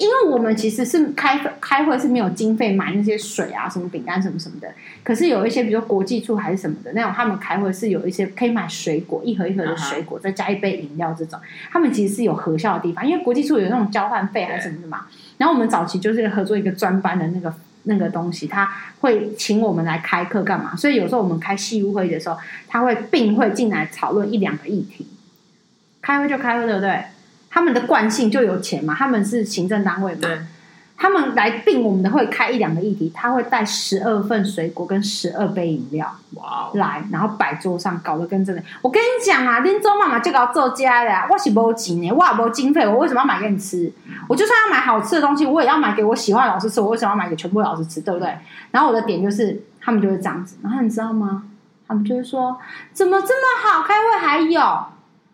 [0.02, 4.68] 因为我们其实是开开会是没有经费买那些水啊、什么饼干什么什么的。
[5.04, 11.38] 可是有一些，比如说国际处还是什么的那种，他们开会是有一些可以买水果，一盒一盒的水果，再加一杯饮料这种。
[11.70, 15.06] 他们其实是有核销的地方，因为国际处有那种交换费还是什么的嘛。
[15.38, 18.68] 然后我们早期就是合作一个专班的那个那个东西，他
[19.00, 20.74] 会请我们来开课干嘛？
[20.74, 22.36] 所以有时候我们开系务会议的时候，
[22.66, 25.06] 他会并会进来讨论一两个议题。
[26.00, 27.04] 开会就开会，对不对？
[27.52, 30.28] 他们的惯性就有钱嘛，他们是行政单位嘛，
[30.96, 38.62] 他们来订我们的会开一两个议题，他会带十二份水果跟十二杯饮料，哇来然后摆桌上，搞得跟真的。
[38.80, 43.92] 我跟你讲啊，林中妈妈就搞做家的，我是没钱的，我也没经费，我为什么要买给你吃？
[44.28, 48.00] 我就算要买好吃的东西，我也要买给我喜欢的老师吃，我为什么要买给全部老师吃？
[48.00, 48.34] 对不对？
[48.70, 51.42] 然后我的点就是，他们就会这样子，然后你知道吗？
[51.88, 52.56] 他们就会说，
[52.94, 53.82] 怎么这么好？
[53.82, 54.84] 开会还有，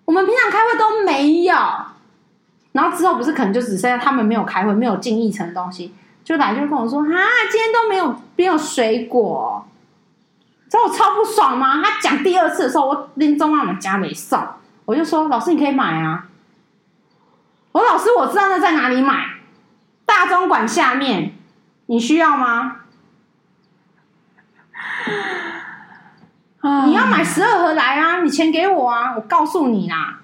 [0.06, 1.54] 我们平常开会都没有。
[2.72, 7.08] 然后之后不是可能就只剩下他们没有开会，没有进议程的东西，就来就跟我说啊，
[7.50, 9.66] 今天都没有没有水果，
[10.68, 11.82] 知道我超不爽吗？
[11.82, 14.46] 他讲第二次的时候，我拎中妈妈家没送，
[14.84, 16.26] 我就说老师你可以买啊。
[17.72, 19.26] 我说老师我知道那在哪里买，
[20.04, 21.34] 大中馆下面，
[21.86, 22.76] 你需要吗？
[26.86, 30.17] 你要买十二盒来啊，你钱给我啊，我告诉你啦。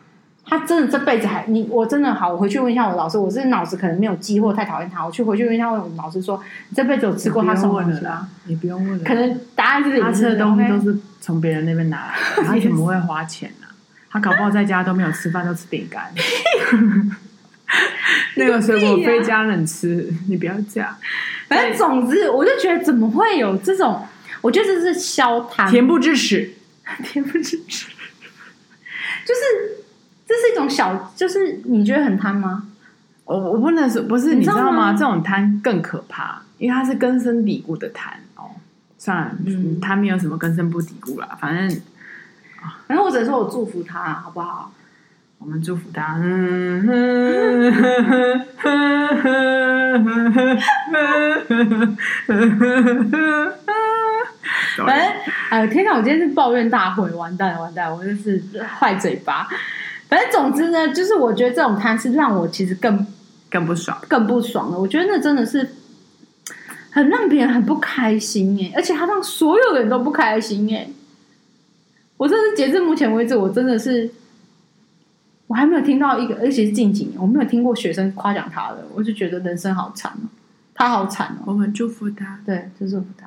[0.47, 6.39] 他真的这辈子还你，我真的好，我回去问一下我老师，我是脑子可能没有记，或太讨厌他，我去回去问一下我老师说，
[6.69, 8.29] 你这辈子有吃过他送的吗？
[8.45, 13.67] 你不用问了，可能答案就是他吃 的东西都是从别人那边拿来的，他怎么会花钱呢？
[14.11, 16.13] 他搞不好在家都没有吃饭，都吃饼干。
[18.37, 20.95] 那个水果非家人吃，你不要这样。
[21.49, 24.07] 反正总之，我就觉得怎么会有这种？
[24.43, 26.53] 我觉得这是消贪，恬不知耻，
[27.03, 27.87] 恬不知耻，
[29.25, 29.84] 就是。
[30.35, 32.65] 这是一种小，就是你觉得很贪吗？
[33.25, 34.93] 我我不能说，不是，你知道吗？
[34.93, 38.51] 这种贪更可怕，因为它是根深蒂固的贪哦。
[38.99, 41.69] 算了，嗯，他没有什么根深不蒂固啦，反正，
[42.87, 44.73] 反正我只能说我祝福他，好不好？
[45.39, 46.17] 我们祝福他。
[46.21, 50.71] 嗯哼哼哼哼哼哼
[53.11, 53.53] 哼
[54.85, 55.13] 反正，
[55.51, 55.93] 哎呦天哪！
[55.93, 58.43] 我今天是抱怨大会，完蛋了，完蛋了，我真是
[58.79, 59.47] 坏嘴巴。
[60.15, 63.05] 反正总之呢，就是我觉得这种贪是让我其实更
[63.51, 64.79] 更不爽，更不爽了。
[64.79, 65.69] 我觉得那真的是
[66.93, 70.89] 很让别人很不开心耶，而且他让所有人都不开心耶。
[72.17, 74.09] 我真是截至目前为止，我真的是
[75.49, 80.31] 我还没有听到一个，而且是近几年我没有听过学生夸奖他的，我就觉得人生好惨哦，
[80.75, 81.43] 他好惨哦。
[81.47, 83.27] 我们祝福他，对，就祝福他。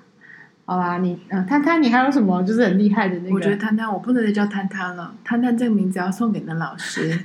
[0.69, 3.35] 好啦，你嗯，摊摊，你还有什么就是很厉害的那个？
[3.35, 7.17] 我觉得摊摊，我不能再叫摊摊了，摊摊这个名字要送给那老师。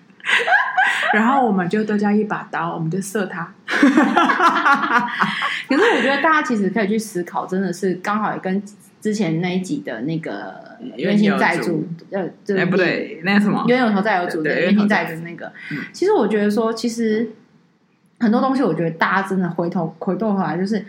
[1.14, 3.50] 然后我们就都叫一把刀，我们就射他。
[3.66, 3.78] 可
[5.74, 8.62] 是我觉得大家其实可以去思考，真的是刚好也跟
[9.00, 15.50] 之前那一集的那个冤亲债主，呃，哎不对，那个什么冤有头债有主的冤亲债主那个。
[15.90, 17.30] 其实我觉得说，其实
[18.20, 20.84] 很多东西，我觉得大家真的回头回过头回来，就是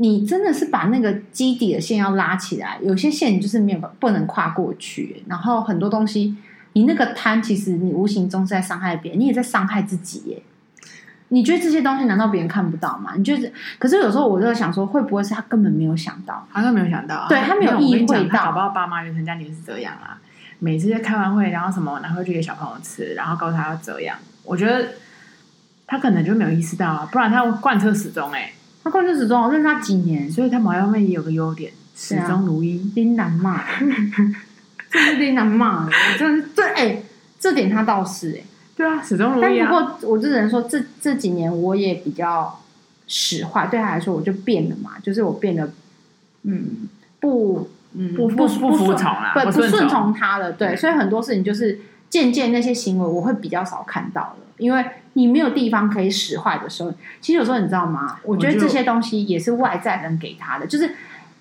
[0.00, 5.22] 你真的是把那个基底的线要拉起来，有些线你就是没有不能跨过去。
[5.28, 6.34] 然后很多东西，
[6.72, 10.42] 你那个贪，其实你无形中是在伤害别人，你也在伤害自己耶。
[11.28, 13.12] 你觉得这些东西难道别人看不到吗？
[13.14, 13.52] 你觉得？
[13.78, 16.46] 可是有时候我就在想说，会不会是他根本没有想到？
[16.50, 20.18] 好像没有想到，啊对他没有意会到，搞不好爸妈原生家庭是这样啊。
[20.60, 24.16] 每次开完会，然后什么拿回去给小朋友吃，然后告诉他要这样。
[24.44, 24.88] 我觉得
[25.86, 28.52] 他可能就没有意识到啊，不然他贯彻始终哎、欸，
[28.82, 32.90] 他贯彻始终，我认识他几年，所以他某一方面也有个优点，始终如一。
[32.94, 33.62] 琳琅骂，
[34.90, 37.04] 这是琳琅骂的，真的对哎、欸，
[37.38, 38.44] 这点他倒是哎、欸。
[38.76, 39.68] 对啊，始终如一啊。
[39.68, 42.60] 但不过我只能说，这这几年我也比较
[43.06, 45.70] 使坏，对他来说我就变了嘛，就是我变得
[46.44, 46.88] 嗯
[47.20, 54.82] 不嗯不不不服从啊，不不顺从他了，对，所以很多事情就是渐渐那些行为我会比较少看到了，因为
[55.14, 58.18] 你没有地方可以使坏的时候，其实有时候你知道吗？
[58.24, 60.94] 我觉得这些东西也是外在人给他的，就是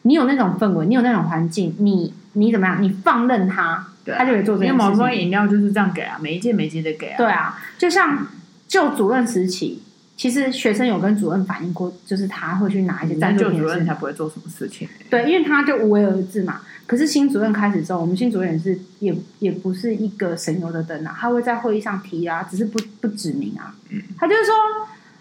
[0.03, 3.85] 你有那种氛围，你有那种环境，你你怎么样，你放任他。
[4.17, 4.87] 他就会做这件事情。
[4.87, 7.17] 因为某种饮料就是这样给啊，每一届每一届的给啊。
[7.17, 8.25] 对啊，就像
[8.67, 9.83] 就主任时期，
[10.17, 13.59] 其实学生有跟主任反映过，就是他会去拿一些赞助品。
[13.59, 14.89] 就主任才不会做什么事情。
[15.11, 16.61] 对，因为他就无为而治嘛。
[16.89, 23.75] 可是新主任开始之后，我们新主任也是也也不是一个省油的灯啊，他会在会议上提啊，只是不不指明啊。
[23.91, 24.01] 嗯。
[24.17, 24.55] 他就是说，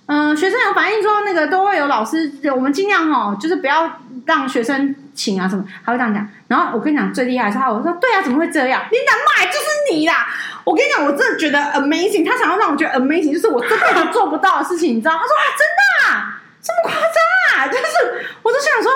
[0.06, 4.94] 嗯、呃，学生有反映说，那个都会有老师，我们尽量哈，就是不要让学生。
[5.18, 6.24] 请啊什么，他会这样讲。
[6.46, 8.80] 然后我跟你讲，最厉害的是他，我说对啊，怎么会这样？
[8.92, 10.28] 你敢骂就是你啦！
[10.62, 12.24] 我跟你讲，我真的觉得 amazing。
[12.24, 15.14] 他想要让我觉得 amazing，就是我这辈子做不到的事情，你知道？
[15.14, 17.66] 他说啊，真的啊，这么夸张啊？
[17.66, 18.92] 就是，我就想说，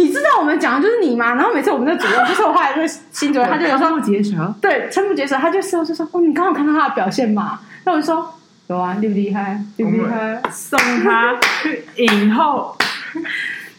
[0.00, 1.34] 你知道我们讲的就是你吗？
[1.34, 7.60] 然后每次我们的主任，就是我后来那个新主任，他就有说，瞠目结舌，对，瞠目结舌，他就说就说哦，你刚刚有看到他的表现嘛？
[7.84, 8.34] 那我就说
[8.68, 9.62] 有啊，厉不厉害？
[9.76, 10.40] 厉不厉害？
[10.50, 12.76] 送他去影后。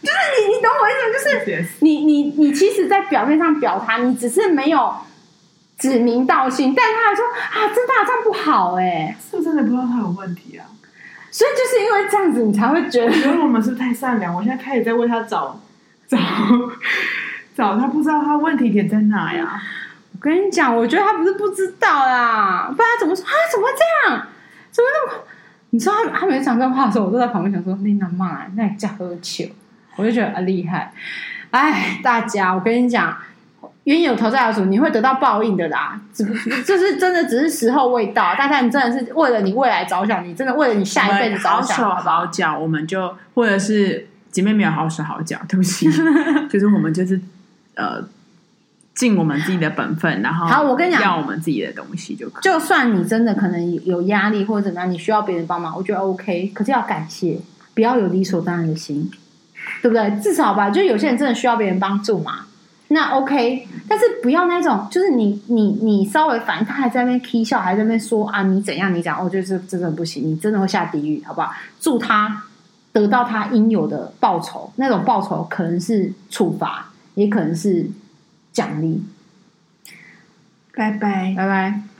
[0.02, 0.16] 就是
[0.48, 4.92] 你，你懂我意思，就是你，你，你，其实，在表面上表他，你只是没有
[5.78, 10.66] 指名道姓，但他还说啊，这大这样不好，哎，是不是真的不知道他有问题啊？
[11.30, 14.34] 所以就是因为这样子，你才会觉得，觉得我们是太善良。
[14.34, 15.58] 我现在开始在为他找
[16.16, 16.18] 找
[17.54, 19.60] 找，他不知道他问题点在哪呀？
[20.12, 23.32] 我跟你讲，我觉得他不是不知道啦，不然他怎么说啊？
[23.50, 24.26] 怎么会这样？
[24.70, 25.24] 怎么那么？
[25.70, 29.46] 你知道他他每次讲这话的时候，我都在旁边想说，你那妈，那叫喝酒。
[29.96, 30.92] 我就觉得啊厉害，
[31.50, 33.14] 哎，大家，我跟你讲，
[33.84, 36.00] 冤有头债有主，你会得到报应的啦。
[36.12, 36.24] 只
[36.62, 38.34] 就是真的，只是时候未到。
[38.34, 41.76] 大家，你真的是为了你未来着想，你真的为了你下一辈子着想。
[41.90, 45.86] 好手好脚，我们就或者是姐妹没有好手好脚，对不起，
[46.50, 47.20] 就是我们就是
[47.76, 48.02] 呃
[48.94, 52.42] 尽我们自己的本分，然后好，我跟你讲，要我们自己的东西就可以。
[52.42, 57.38] 就算你真的可能有压力或者怎么样，你需要别人帮忙，我觉得 OK，可是要感谢，
[57.74, 59.08] 不要有理所当然的心。
[59.80, 60.10] 对不对？
[60.20, 62.46] 至少吧，就有些人真的需要别人帮助嘛，
[62.88, 63.66] 那 OK。
[63.88, 68.92] 但是不要那种，就是你你你稍微反应，他还在那边 k 笑，还在那边说啊，你怎样？
[68.92, 71.52] 你讲，我觉得这真的不行，你真的会下地狱，好不好？
[71.80, 72.42] 祝他
[72.92, 77.90] 得到他应有的报酬，那种报酬可能是处罚，也可能是
[78.52, 79.02] 奖励。
[80.74, 81.91] 拜拜，拜拜。